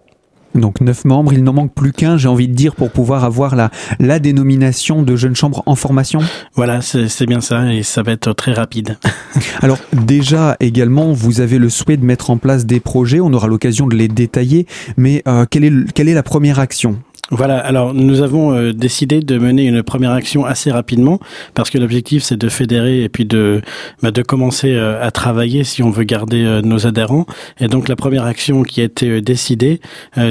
Donc 0.55 0.81
neuf 0.81 1.05
membres, 1.05 1.33
il 1.33 1.43
n'en 1.43 1.53
manque 1.53 1.73
plus 1.73 1.91
qu'un, 1.91 2.17
j'ai 2.17 2.27
envie 2.27 2.47
de 2.47 2.53
dire, 2.53 2.75
pour 2.75 2.91
pouvoir 2.91 3.23
avoir 3.23 3.55
la, 3.55 3.69
la 3.99 4.19
dénomination 4.19 5.03
de 5.03 5.15
jeune 5.15 5.35
chambre 5.35 5.63
en 5.65 5.75
formation. 5.75 6.19
Voilà, 6.55 6.81
c'est 6.81 7.25
bien 7.25 7.41
ça, 7.41 7.71
et 7.73 7.83
ça 7.83 8.01
va 8.01 8.13
être 8.13 8.33
très 8.33 8.53
rapide. 8.53 8.97
Alors 9.61 9.77
déjà, 9.93 10.57
également, 10.59 11.13
vous 11.13 11.41
avez 11.41 11.59
le 11.59 11.69
souhait 11.69 11.97
de 11.97 12.05
mettre 12.05 12.29
en 12.29 12.37
place 12.37 12.65
des 12.65 12.79
projets, 12.79 13.19
on 13.19 13.31
aura 13.33 13.47
l'occasion 13.47 13.87
de 13.87 13.95
les 13.95 14.07
détailler, 14.07 14.65
mais 14.97 15.21
euh, 15.27 15.45
quelle, 15.49 15.63
est, 15.63 15.91
quelle 15.93 16.09
est 16.09 16.13
la 16.13 16.23
première 16.23 16.59
action? 16.59 16.99
Voilà, 17.31 17.59
alors 17.59 17.93
nous 17.93 18.21
avons 18.21 18.53
euh, 18.53 18.73
décidé 18.73 19.19
de 19.19 19.37
mener 19.37 19.65
une 19.65 19.83
première 19.83 20.11
action 20.11 20.45
assez 20.45 20.71
rapidement 20.71 21.19
parce 21.53 21.69
que 21.69 21.77
l'objectif 21.77 22.23
c'est 22.23 22.37
de 22.37 22.49
fédérer 22.49 23.03
et 23.03 23.09
puis 23.09 23.25
de 23.25 23.61
bah, 24.01 24.09
de 24.09 24.23
commencer 24.23 24.73
euh, 24.73 24.99
à 25.05 25.11
travailler 25.11 25.63
si 25.63 25.83
on 25.83 25.91
veut 25.91 26.05
garder 26.05 26.43
euh, 26.43 26.61
nos 26.61 26.87
adhérents. 26.87 27.27
Et 27.59 27.67
donc 27.67 27.87
la 27.87 27.95
première 27.95 28.25
action 28.25 28.63
qui 28.63 28.81
a 28.81 28.85
été 28.85 29.21
décidée, 29.21 29.79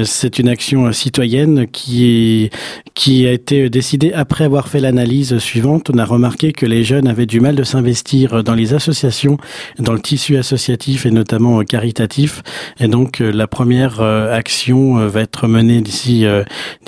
c'est 0.03 0.39
une 0.39 0.49
action 0.49 0.91
citoyenne 0.91 1.67
qui 1.67 2.49
qui 2.95 3.25
a 3.27 3.31
été 3.31 3.69
décidée 3.69 4.11
après 4.11 4.43
avoir 4.43 4.67
fait 4.67 4.79
l'analyse 4.79 5.37
suivante. 5.37 5.89
On 5.93 5.97
a 5.97 6.05
remarqué 6.05 6.51
que 6.51 6.65
les 6.65 6.83
jeunes 6.83 7.07
avaient 7.07 7.25
du 7.25 7.39
mal 7.39 7.55
de 7.55 7.63
s'investir 7.63 8.43
dans 8.43 8.55
les 8.55 8.73
associations, 8.73 9.37
dans 9.77 9.93
le 9.93 10.01
tissu 10.01 10.37
associatif 10.37 11.05
et 11.05 11.11
notamment 11.11 11.63
caritatif. 11.63 12.41
Et 12.79 12.87
donc 12.87 13.19
la 13.19 13.47
première 13.47 14.01
action 14.01 14.95
va 15.07 15.21
être 15.21 15.47
menée 15.47 15.81
d'ici 15.81 16.25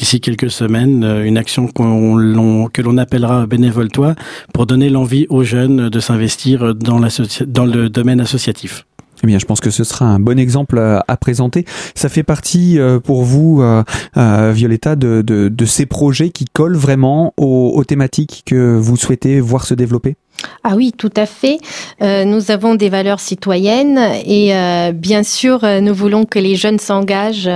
d'ici 0.02 0.20
quelques 0.20 0.50
semaines 0.50 1.04
euh, 1.04 1.24
une 1.24 1.38
action 1.38 1.68
que 1.68 2.82
l'on 2.82 2.98
appellera 2.98 3.46
bénévole 3.46 3.90
toi 3.90 4.16
pour 4.52 4.66
donner 4.66 4.90
l'envie 4.90 5.28
aux 5.30 5.44
jeunes 5.44 5.90
de 5.90 6.00
s'investir 6.00 6.74
dans, 6.74 7.00
dans 7.46 7.66
le 7.66 7.88
domaine 7.88 8.20
associatif. 8.20 8.88
Eh 9.24 9.28
bien, 9.28 9.38
je 9.38 9.46
pense 9.46 9.60
que 9.60 9.70
ce 9.70 9.84
sera 9.84 10.06
un 10.06 10.20
bon 10.20 10.40
exemple 10.40 10.80
à, 10.80 11.18
présenter. 11.18 11.66
Ça 11.94 12.10
fait 12.10 12.24
partie 12.24 12.80
euh, 12.80 13.00
pour 13.00 13.24
vous, 13.24 13.62
euh, 13.62 14.52
Violetta, 14.52 14.96
de, 14.96 15.66
ces 15.66 15.86
projets 15.86 16.32
qui 16.32 16.46
collent 16.52 16.76
vraiment 16.76 17.36
aux 17.38 17.84
thématiques 17.84 18.42
que 18.48 18.76
vous 18.76 18.98
souhaitez 18.98 19.40
voir 19.40 19.68
se 19.68 19.76
développer? 19.76 20.16
Ah 20.64 20.76
oui, 20.76 20.94
tout 20.96 21.12
à 21.16 21.26
fait. 21.26 21.60
Euh, 22.02 22.26
nous 22.26 22.52
avons 22.52 22.76
des 22.76 22.90
valeurs 22.90 23.20
citoyennes 23.20 24.00
et 24.26 24.56
euh, 24.56 24.92
bien 24.92 25.24
sûr, 25.24 25.64
euh, 25.64 25.82
nous 25.82 25.94
voulons 25.94 26.26
que 26.26 26.40
les 26.40 26.56
jeunes 26.56 26.80
s'engagent 26.80 27.50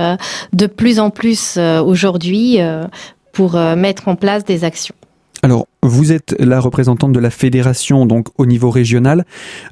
de 0.52 0.66
plus 0.66 0.98
en 0.98 1.10
plus 1.10 1.58
aujourd'hui 1.58 2.58
pour 3.32 3.54
mettre 3.54 4.08
en 4.08 4.16
place 4.16 4.44
des 4.44 4.64
actions. 4.64 4.94
Alors, 5.42 5.66
vous 5.82 6.12
êtes 6.12 6.34
la 6.40 6.58
représentante 6.58 7.12
de 7.12 7.20
la 7.20 7.30
fédération, 7.30 8.06
donc 8.06 8.28
au 8.38 8.46
niveau 8.46 8.70
régional. 8.70 9.24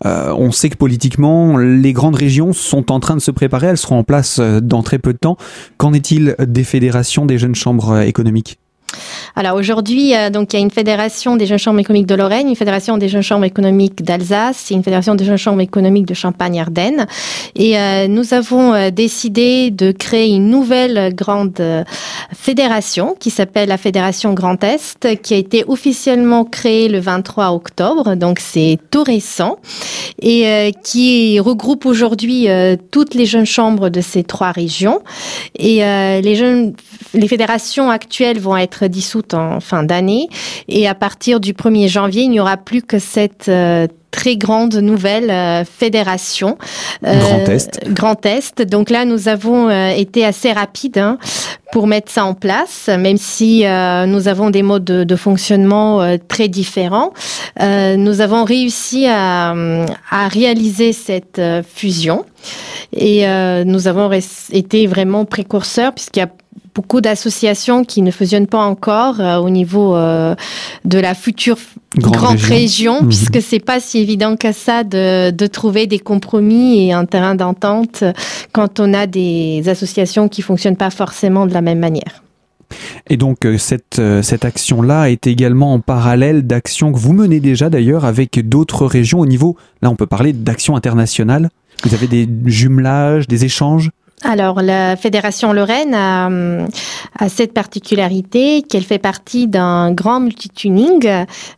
on 0.05 0.53
sait 0.53 0.69
que 0.69 0.77
politiquement, 0.77 1.57
les 1.57 1.93
grandes 1.93 2.17
régions 2.17 2.53
sont 2.53 2.93
en 2.93 3.01
train 3.01 3.17
de 3.17 3.21
se 3.21 3.31
préparer. 3.31 3.69
Elles 3.69 3.79
seront 3.79 3.99
en 3.99 4.05
place 4.05 4.41
dans 4.41 4.83
très 4.83 4.99
peu 4.99 5.13
de 5.13 5.19
temps. 5.19 5.37
Qu'en 5.79 5.93
est-il 5.93 6.37
des 6.39 6.65
fédérations 6.65 7.27
des 7.27 7.39
jeunes 7.39 7.55
chambres 7.55 8.01
économiques? 8.01 8.59
Alors 9.37 9.57
aujourd'hui, 9.57 10.15
euh, 10.15 10.31
donc 10.31 10.53
il 10.53 10.57
y 10.57 10.59
a 10.61 10.63
une 10.63 10.71
fédération 10.71 11.37
des 11.37 11.47
jeunes 11.47 11.59
chambres 11.59 11.81
économiques 11.81 12.07
de 12.07 12.15
Lorraine, 12.15 12.49
une 12.49 12.55
fédération 12.55 12.99
des 12.99 13.09
jeunes 13.09 13.23
chambres 13.23 13.45
économiques 13.45 14.03
d'Alsace, 14.05 14.71
et 14.71 14.75
une 14.75 14.85
fédération 14.85 15.17
des 15.17 15.25
jeunes 15.25 15.37
chambres 15.37 15.61
économiques 15.61 16.07
de 16.07 16.15
Champagne-Ardenne. 16.15 17.07
Et 17.57 17.77
euh, 17.77 18.07
nous 18.07 18.33
avons 18.33 18.75
euh, 18.75 18.91
décidé 18.91 19.73
de 19.73 19.91
créer 19.91 20.33
une 20.35 20.49
nouvelle 20.49 21.13
grande 21.15 21.85
fédération 22.33 23.17
qui 23.19 23.31
s'appelle 23.31 23.69
la 23.69 23.77
Fédération 23.77 24.35
Grand 24.35 24.63
Est, 24.63 25.21
qui 25.23 25.35
a 25.35 25.37
été 25.37 25.65
officiellement 25.67 26.45
créée 26.45 26.89
le 26.89 27.01
23 27.01 27.53
octobre, 27.53 28.15
donc 28.15 28.39
c'est 28.39 28.79
tout 28.91 29.03
récent, 29.03 29.59
et 30.23 30.73
qui 30.83 31.41
regroupe 31.41 31.87
aujourd'hui 31.87 32.49
toutes 32.91 33.15
les 33.15 33.27
jeunes 33.27 33.47
chambres 33.47 33.89
de 33.89 34.01
ces 34.01 34.25
trois 34.25 34.53
régions. 34.53 35.03
Et 35.59 35.79
les 35.79 36.35
jeunes, 36.35 36.75
les 37.15 37.29
fédérations 37.29 37.91
actuelles 37.91 38.39
vont 38.39 38.57
être 38.57 38.84
dissoute 38.89 39.35
en 39.35 39.61
fin 39.61 39.83
d'année. 39.83 40.29
Et 40.69 40.87
à 40.89 40.95
partir 40.95 41.41
du 41.41 41.53
1er 41.53 41.89
janvier, 41.89 42.23
il 42.23 42.31
n'y 42.31 42.41
aura 42.41 42.57
plus 42.57 42.83
que 42.83 42.99
cette 42.99 43.49
euh, 43.49 43.87
très 44.11 44.37
grande 44.37 44.75
nouvelle 44.77 45.31
euh, 45.31 45.65
fédération. 45.65 46.57
Euh, 47.05 47.19
Grand 47.19 47.49
Est. 47.49 47.81
Grand 47.89 48.27
Est. 48.27 48.63
Donc 48.63 48.91
là, 48.91 49.05
nous 49.05 49.29
avons 49.29 49.71
été 49.91 50.25
assez 50.25 50.53
rapides 50.53 50.99
hein, 50.99 51.19
pour 51.73 51.87
mettre 51.87 52.11
ça 52.13 52.25
en 52.25 52.35
place, 52.35 52.89
même 52.89 53.17
si 53.17 53.65
nous 53.65 54.29
avons 54.29 54.51
des 54.51 54.63
modes 54.63 54.85
de, 54.85 55.17
fonctionnement 55.17 56.17
très 56.29 56.47
différents. 56.47 57.13
nous 57.61 58.21
avons 58.21 58.45
réussi 58.45 59.07
à, 59.09 59.55
à 60.11 60.29
réaliser 60.29 60.93
cette 60.93 61.41
fusion 61.67 62.25
et 62.93 63.27
nous 63.65 63.89
avons 63.89 64.09
été 64.53 64.87
vraiment 64.87 65.25
précurseurs 65.25 65.93
puisqu'il 65.93 66.21
y 66.21 66.23
a 66.23 66.31
beaucoup 66.75 67.01
d'associations 67.01 67.85
qui 67.85 68.03
ne 68.03 68.11
fusionnent 68.11 68.47
pas 68.47 68.63
encore 68.63 69.21
euh, 69.21 69.37
au 69.37 69.51
niveau 69.51 69.95
euh, 69.95 70.35
de 70.85 70.99
la 70.99 71.15
future 71.15 71.57
grande, 71.97 72.41
région, 72.41 73.03
mhm. 73.03 73.09
puisque 73.09 73.41
c'est 73.41 73.61
pas 73.61 73.79
si 73.79 73.99
évident 73.99 74.37
que 74.37 74.53
ça 74.53 74.83
de, 74.83 75.31
de, 75.31 75.47
trouver 75.47 75.87
des 75.87 76.01
compromis 76.01 76.87
et 76.87 76.93
un 76.93 77.05
terrain 77.05 77.37
d'entente 77.37 78.03
quand 78.53 78.81
on 78.81 78.93
a 78.93 79.07
des 79.07 79.69
associations 79.69 80.29
qui 80.29 80.43
fonctionnent 80.43 80.77
pas 80.77 80.91
forcément 80.91 81.47
de 81.47 81.55
la 81.55 81.61
même 81.61 81.79
manière. 81.79 82.23
Et 83.09 83.17
donc 83.17 83.45
euh, 83.45 83.57
cette, 83.57 84.03
cette 84.23 84.45
action-là 84.45 85.11
est 85.11 85.29
également 85.29 85.75
en 85.75 85.81
parallèle 85.81 86.45
d'actions 86.45 86.93
que 86.93 86.99
vous 86.99 87.13
menez 87.13 87.39
déjà 87.39 87.71
d'ailleurs 87.71 88.05
avec 88.05 88.49
d'autres 88.49 88.87
régions 88.87 89.21
au 89.21 89.27
niveau, 89.27 89.57
là 89.81 89.91
on 89.91 89.97
peut 89.97 90.07
parler 90.07 90.33
d'actions 90.33 90.75
internationales. 90.75 91.51
Vous 91.85 91.95
avez 91.95 92.07
des 92.07 92.29
jumelages, 92.47 93.29
des 93.29 93.45
échanges? 93.45 93.91
Alors, 94.25 94.63
la 94.63 94.97
Fédération 94.97 95.53
Lorraine 95.53 95.95
a, 95.95 97.29
cette 97.29 97.53
particularité 97.53 98.63
qu'elle 98.63 98.83
fait 98.83 98.99
partie 98.99 99.47
d'un 99.47 99.93
grand 99.93 100.19
multituning 100.19 101.07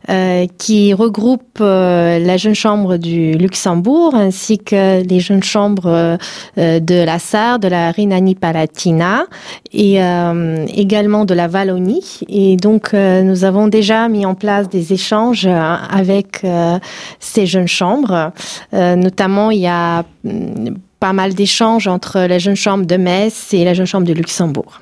euh, 0.09 0.45
qui 0.57 0.93
regroupe 0.93 1.59
euh, 1.61 2.19
la 2.19 2.35
jeune 2.35 2.55
chambre 2.55 2.97
du 2.97 3.33
Luxembourg 3.33 4.15
ainsi 4.15 4.57
que 4.57 5.01
les 5.01 5.19
jeunes 5.21 5.43
chambres 5.43 6.17
euh, 6.57 6.79
de 6.79 7.03
la 7.03 7.19
Sarre, 7.19 7.59
de 7.59 7.69
la 7.69 7.91
Rhénanie-Palatina 7.91 9.25
et 9.71 9.99
également 10.75 11.25
de 11.25 11.33
la 11.33 11.47
Wallonie. 11.47 12.19
Et 12.27 12.57
donc, 12.57 12.93
nous 12.93 13.43
avons 13.43 13.67
déjà 13.67 14.07
mis 14.07 14.25
en 14.25 14.35
place 14.35 14.69
des 14.69 14.93
échanges 14.93 15.47
avec 15.47 16.45
ces 17.19 17.45
jeunes 17.45 17.67
chambres. 17.67 18.31
notamment, 18.73 19.51
il 19.51 19.59
y 19.59 19.67
a 19.67 20.03
pas 20.99 21.13
mal 21.13 21.33
d'échanges 21.33 21.87
entre 21.87 22.19
la 22.19 22.39
jeune 22.39 22.55
chambre 22.55 22.85
de 22.85 22.97
Metz 22.97 23.53
et 23.53 23.63
la 23.63 23.73
jeune 23.73 23.85
chambre 23.85 24.07
de 24.07 24.13
Luxembourg. 24.13 24.81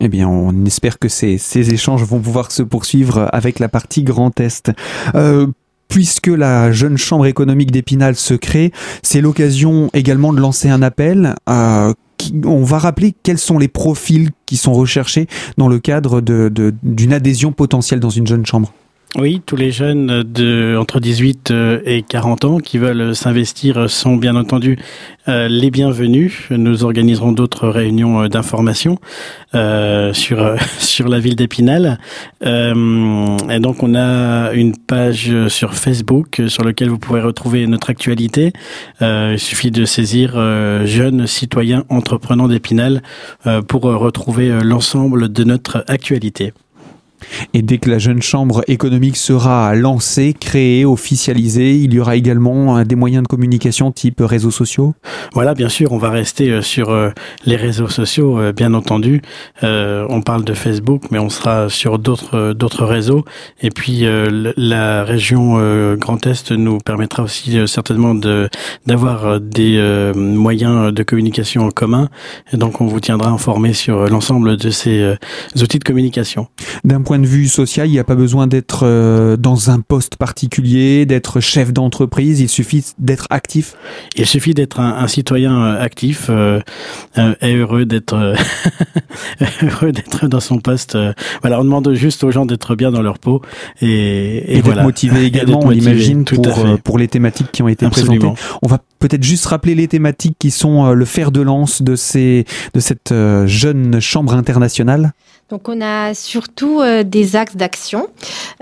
Eh 0.00 0.08
bien, 0.08 0.28
on 0.28 0.64
espère 0.64 0.98
que 0.98 1.08
ces, 1.08 1.38
échanges 1.56 2.02
vont 2.02 2.18
pouvoir 2.18 2.50
se 2.50 2.62
poursuivre 2.62 3.28
avec 3.32 3.58
la 3.58 3.68
partie 3.68 4.02
Grand 4.02 4.38
Est. 4.40 4.72
Euh, 5.14 5.46
puisque 5.88 6.26
la 6.26 6.72
jeune 6.72 6.98
chambre 6.98 7.26
économique 7.26 7.70
d'Épinal 7.70 8.16
se 8.16 8.34
crée, 8.34 8.72
c'est 9.02 9.20
l'occasion 9.20 9.90
également 9.94 10.32
de 10.32 10.40
lancer 10.40 10.68
un 10.68 10.82
appel. 10.82 11.34
On 11.46 12.64
va 12.64 12.78
rappeler 12.78 13.14
quels 13.22 13.38
sont 13.38 13.58
les 13.58 13.68
profils 13.68 14.30
qui 14.46 14.56
sont 14.56 14.72
recherchés 14.72 15.26
dans 15.56 15.68
le 15.68 15.78
cadre 15.78 16.20
d'une 16.20 17.12
adhésion 17.12 17.52
potentielle 17.52 18.00
dans 18.00 18.10
une 18.10 18.26
jeune 18.26 18.44
chambre. 18.44 18.72
Oui, 19.16 19.40
tous 19.46 19.54
les 19.54 19.70
jeunes 19.70 20.24
de 20.24 20.76
entre 20.76 20.98
18 20.98 21.52
euh, 21.52 21.80
et 21.84 22.02
40 22.02 22.44
ans 22.46 22.58
qui 22.58 22.78
veulent 22.78 23.14
s'investir 23.14 23.88
sont 23.88 24.16
bien 24.16 24.34
entendu 24.34 24.76
euh, 25.28 25.46
les 25.46 25.70
bienvenus. 25.70 26.46
Nous 26.50 26.82
organiserons 26.82 27.30
d'autres 27.30 27.68
réunions 27.68 28.22
euh, 28.22 28.28
d'information 28.28 28.98
sur 29.52 30.56
sur 30.78 31.06
la 31.06 31.20
ville 31.20 31.36
d'Épinal. 31.36 32.00
et 32.42 33.60
donc 33.60 33.84
on 33.84 33.94
a 33.94 34.52
une 34.52 34.76
page 34.76 35.32
sur 35.46 35.74
Facebook 35.74 36.42
sur 36.48 36.64
laquelle 36.64 36.88
vous 36.88 36.98
pourrez 36.98 37.22
retrouver 37.22 37.64
notre 37.68 37.90
actualité. 37.90 38.52
il 39.00 39.38
suffit 39.38 39.70
de 39.70 39.84
saisir 39.84 40.32
jeunes 40.86 41.28
citoyens 41.28 41.84
entreprenants 41.88 42.48
d'Épinal 42.48 43.00
pour 43.68 43.82
retrouver 43.82 44.58
l'ensemble 44.64 45.32
de 45.32 45.44
notre 45.44 45.84
actualité. 45.86 46.52
Et 47.52 47.62
dès 47.62 47.78
que 47.78 47.90
la 47.90 47.98
jeune 47.98 48.22
chambre 48.22 48.62
économique 48.68 49.16
sera 49.16 49.74
lancée, 49.74 50.34
créée, 50.38 50.84
officialisée, 50.84 51.76
il 51.76 51.94
y 51.94 52.00
aura 52.00 52.16
également 52.16 52.78
euh, 52.78 52.84
des 52.84 52.94
moyens 52.94 53.22
de 53.22 53.28
communication 53.28 53.92
type 53.92 54.20
réseaux 54.20 54.50
sociaux? 54.50 54.94
Voilà, 55.32 55.54
bien 55.54 55.68
sûr, 55.68 55.92
on 55.92 55.98
va 55.98 56.10
rester 56.10 56.50
euh, 56.50 56.62
sur 56.62 56.90
euh, 56.90 57.10
les 57.46 57.56
réseaux 57.56 57.88
sociaux, 57.88 58.38
bien 58.52 58.74
entendu. 58.74 59.22
On 59.62 60.22
parle 60.22 60.44
de 60.44 60.54
Facebook, 60.54 61.04
mais 61.10 61.18
on 61.18 61.30
sera 61.30 61.68
sur 61.68 61.98
d'autres 61.98 62.52
d'autres 62.52 62.84
réseaux. 62.84 63.24
Et 63.60 63.70
puis 63.70 64.04
la 64.56 65.04
région 65.04 65.94
Grand 65.96 66.26
Est 66.26 66.52
nous 66.52 66.78
permettra 66.78 67.22
aussi 67.22 67.58
certainement 67.66 68.14
de 68.14 68.48
d'avoir 68.86 69.40
des 69.40 70.12
moyens 70.14 70.92
de 70.92 71.02
communication 71.02 71.66
en 71.66 71.70
commun. 71.70 72.08
Et 72.52 72.56
donc 72.56 72.80
on 72.80 72.86
vous 72.86 73.00
tiendra 73.00 73.30
informé 73.30 73.72
sur 73.72 74.06
l'ensemble 74.08 74.56
de 74.56 74.70
ces 74.70 75.14
outils 75.60 75.78
de 75.78 75.84
communication. 75.84 76.48
D'un 76.84 77.02
point 77.02 77.13
de 77.18 77.26
vue 77.26 77.48
social, 77.48 77.88
il 77.88 77.92
n'y 77.92 77.98
a 77.98 78.04
pas 78.04 78.14
besoin 78.14 78.46
d'être 78.46 78.80
euh, 78.84 79.36
dans 79.36 79.70
un 79.70 79.80
poste 79.80 80.16
particulier, 80.16 81.06
d'être 81.06 81.40
chef 81.40 81.72
d'entreprise, 81.72 82.40
il 82.40 82.48
suffit 82.48 82.84
d'être 82.98 83.26
actif. 83.30 83.74
Il 84.16 84.26
suffit 84.26 84.54
d'être 84.54 84.80
un, 84.80 85.06
citoyen 85.08 85.62
euh, 85.62 85.82
actif 85.82 86.26
euh, 86.30 86.60
et 87.40 87.54
heureux 87.54 87.84
d'être 87.84 88.14
heureux 89.62 89.92
d'être 89.92 90.28
dans 90.28 90.40
son 90.40 90.58
poste. 90.58 90.96
Voilà, 91.42 91.60
on 91.60 91.64
demande 91.64 91.94
juste 91.94 92.24
aux 92.24 92.30
gens 92.30 92.46
d'être 92.46 92.74
bien 92.74 92.90
dans 92.90 93.02
leur 93.02 93.18
peau 93.18 93.42
et, 93.80 94.56
et, 94.56 94.62
d'être 94.62 94.82
motivé 94.82 95.24
également, 95.24 95.60
on 95.62 95.70
l'imagine, 95.70 96.24
pour, 96.24 96.78
pour 96.82 96.98
les 96.98 97.08
thématiques 97.08 97.52
qui 97.52 97.62
ont 97.62 97.68
été 97.68 97.88
présentées. 97.88 98.32
On 98.62 98.68
va 98.68 98.78
peut-être 98.98 99.22
juste 99.22 99.46
rappeler 99.46 99.74
les 99.74 99.88
thématiques 99.88 100.36
qui 100.38 100.50
sont 100.50 100.92
le 100.92 101.04
fer 101.04 101.30
de 101.30 101.40
lance 101.40 101.82
de 101.82 101.96
ces 101.96 102.44
de 102.72 102.80
cette 102.80 103.14
jeune 103.46 104.00
chambre 104.00 104.34
internationale. 104.34 105.12
Donc 105.54 105.68
on 105.68 105.80
a 105.80 106.14
surtout 106.14 106.80
euh, 106.80 107.04
des 107.04 107.36
axes 107.36 107.54
d'action 107.54 108.08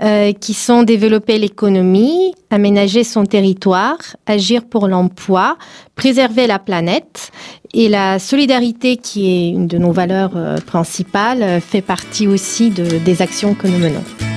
euh, 0.03 0.31
qui 0.31 0.53
sont 0.53 0.83
développer 0.83 1.39
l'économie, 1.39 2.35
aménager 2.51 3.03
son 3.03 3.25
territoire, 3.25 3.97
agir 4.27 4.63
pour 4.63 4.87
l'emploi, 4.87 5.57
préserver 5.95 6.45
la 6.45 6.59
planète 6.59 7.31
et 7.73 7.89
la 7.89 8.19
solidarité 8.19 8.97
qui 8.97 9.27
est 9.31 9.49
une 9.49 9.65
de 9.65 9.79
nos 9.79 9.91
valeurs 9.91 10.33
euh, 10.35 10.57
principales 10.57 11.61
fait 11.61 11.81
partie 11.81 12.27
aussi 12.27 12.69
de, 12.69 12.99
des 12.99 13.23
actions 13.23 13.55
que 13.55 13.67
nous 13.67 13.79
menons. 13.79 14.32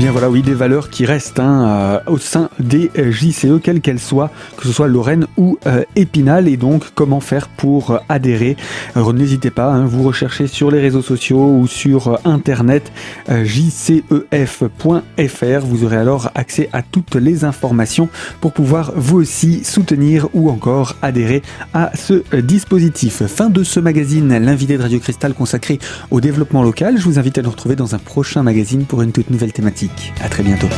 Bien 0.00 0.12
voilà, 0.12 0.30
oui, 0.30 0.40
des 0.40 0.54
valeurs 0.54 0.88
qui 0.88 1.04
restent 1.04 1.40
hein, 1.40 1.68
euh, 1.68 2.00
au 2.10 2.16
sein 2.16 2.48
des 2.58 2.90
euh, 2.96 3.12
JCE, 3.12 3.60
quelles 3.62 3.82
qu'elles 3.82 4.00
soient, 4.00 4.30
que 4.56 4.66
ce 4.66 4.72
soit 4.72 4.88
Lorraine 4.88 5.26
ou 5.36 5.58
euh, 5.66 5.82
Épinal. 5.94 6.48
Et 6.48 6.56
donc, 6.56 6.84
comment 6.94 7.20
faire 7.20 7.48
pour 7.48 8.00
adhérer? 8.08 8.56
N'hésitez 8.96 9.50
pas, 9.50 9.70
hein, 9.70 9.84
vous 9.84 10.02
recherchez 10.02 10.46
sur 10.46 10.70
les 10.70 10.80
réseaux 10.80 11.02
sociaux 11.02 11.44
ou 11.44 11.66
sur 11.66 12.18
Internet 12.24 12.90
jcef.fr. 13.28 14.00
Vous 15.66 15.84
aurez 15.84 15.98
alors 15.98 16.30
accès 16.34 16.70
à 16.72 16.80
toutes 16.80 17.16
les 17.16 17.44
informations 17.44 18.08
pour 18.40 18.54
pouvoir 18.54 18.92
vous 18.96 19.18
aussi 19.18 19.64
soutenir 19.64 20.28
ou 20.32 20.48
encore 20.48 20.96
adhérer 21.02 21.42
à 21.74 21.92
ce 21.94 22.22
dispositif. 22.40 23.26
Fin 23.26 23.50
de 23.50 23.62
ce 23.62 23.80
magazine, 23.80 24.38
l'invité 24.38 24.78
de 24.78 24.82
Radio 24.82 24.98
Cristal 24.98 25.34
consacré 25.34 25.78
au 26.10 26.22
développement 26.22 26.62
local. 26.62 26.96
Je 26.96 27.04
vous 27.04 27.18
invite 27.18 27.36
à 27.36 27.42
nous 27.42 27.50
retrouver 27.50 27.76
dans 27.76 27.94
un 27.94 27.98
prochain 27.98 28.42
magazine 28.42 28.86
pour 28.86 29.02
une 29.02 29.12
toute 29.12 29.28
nouvelle 29.28 29.52
thématique. 29.52 29.89
À 30.20 30.28
très 30.28 30.42
bientôt. 30.42 30.68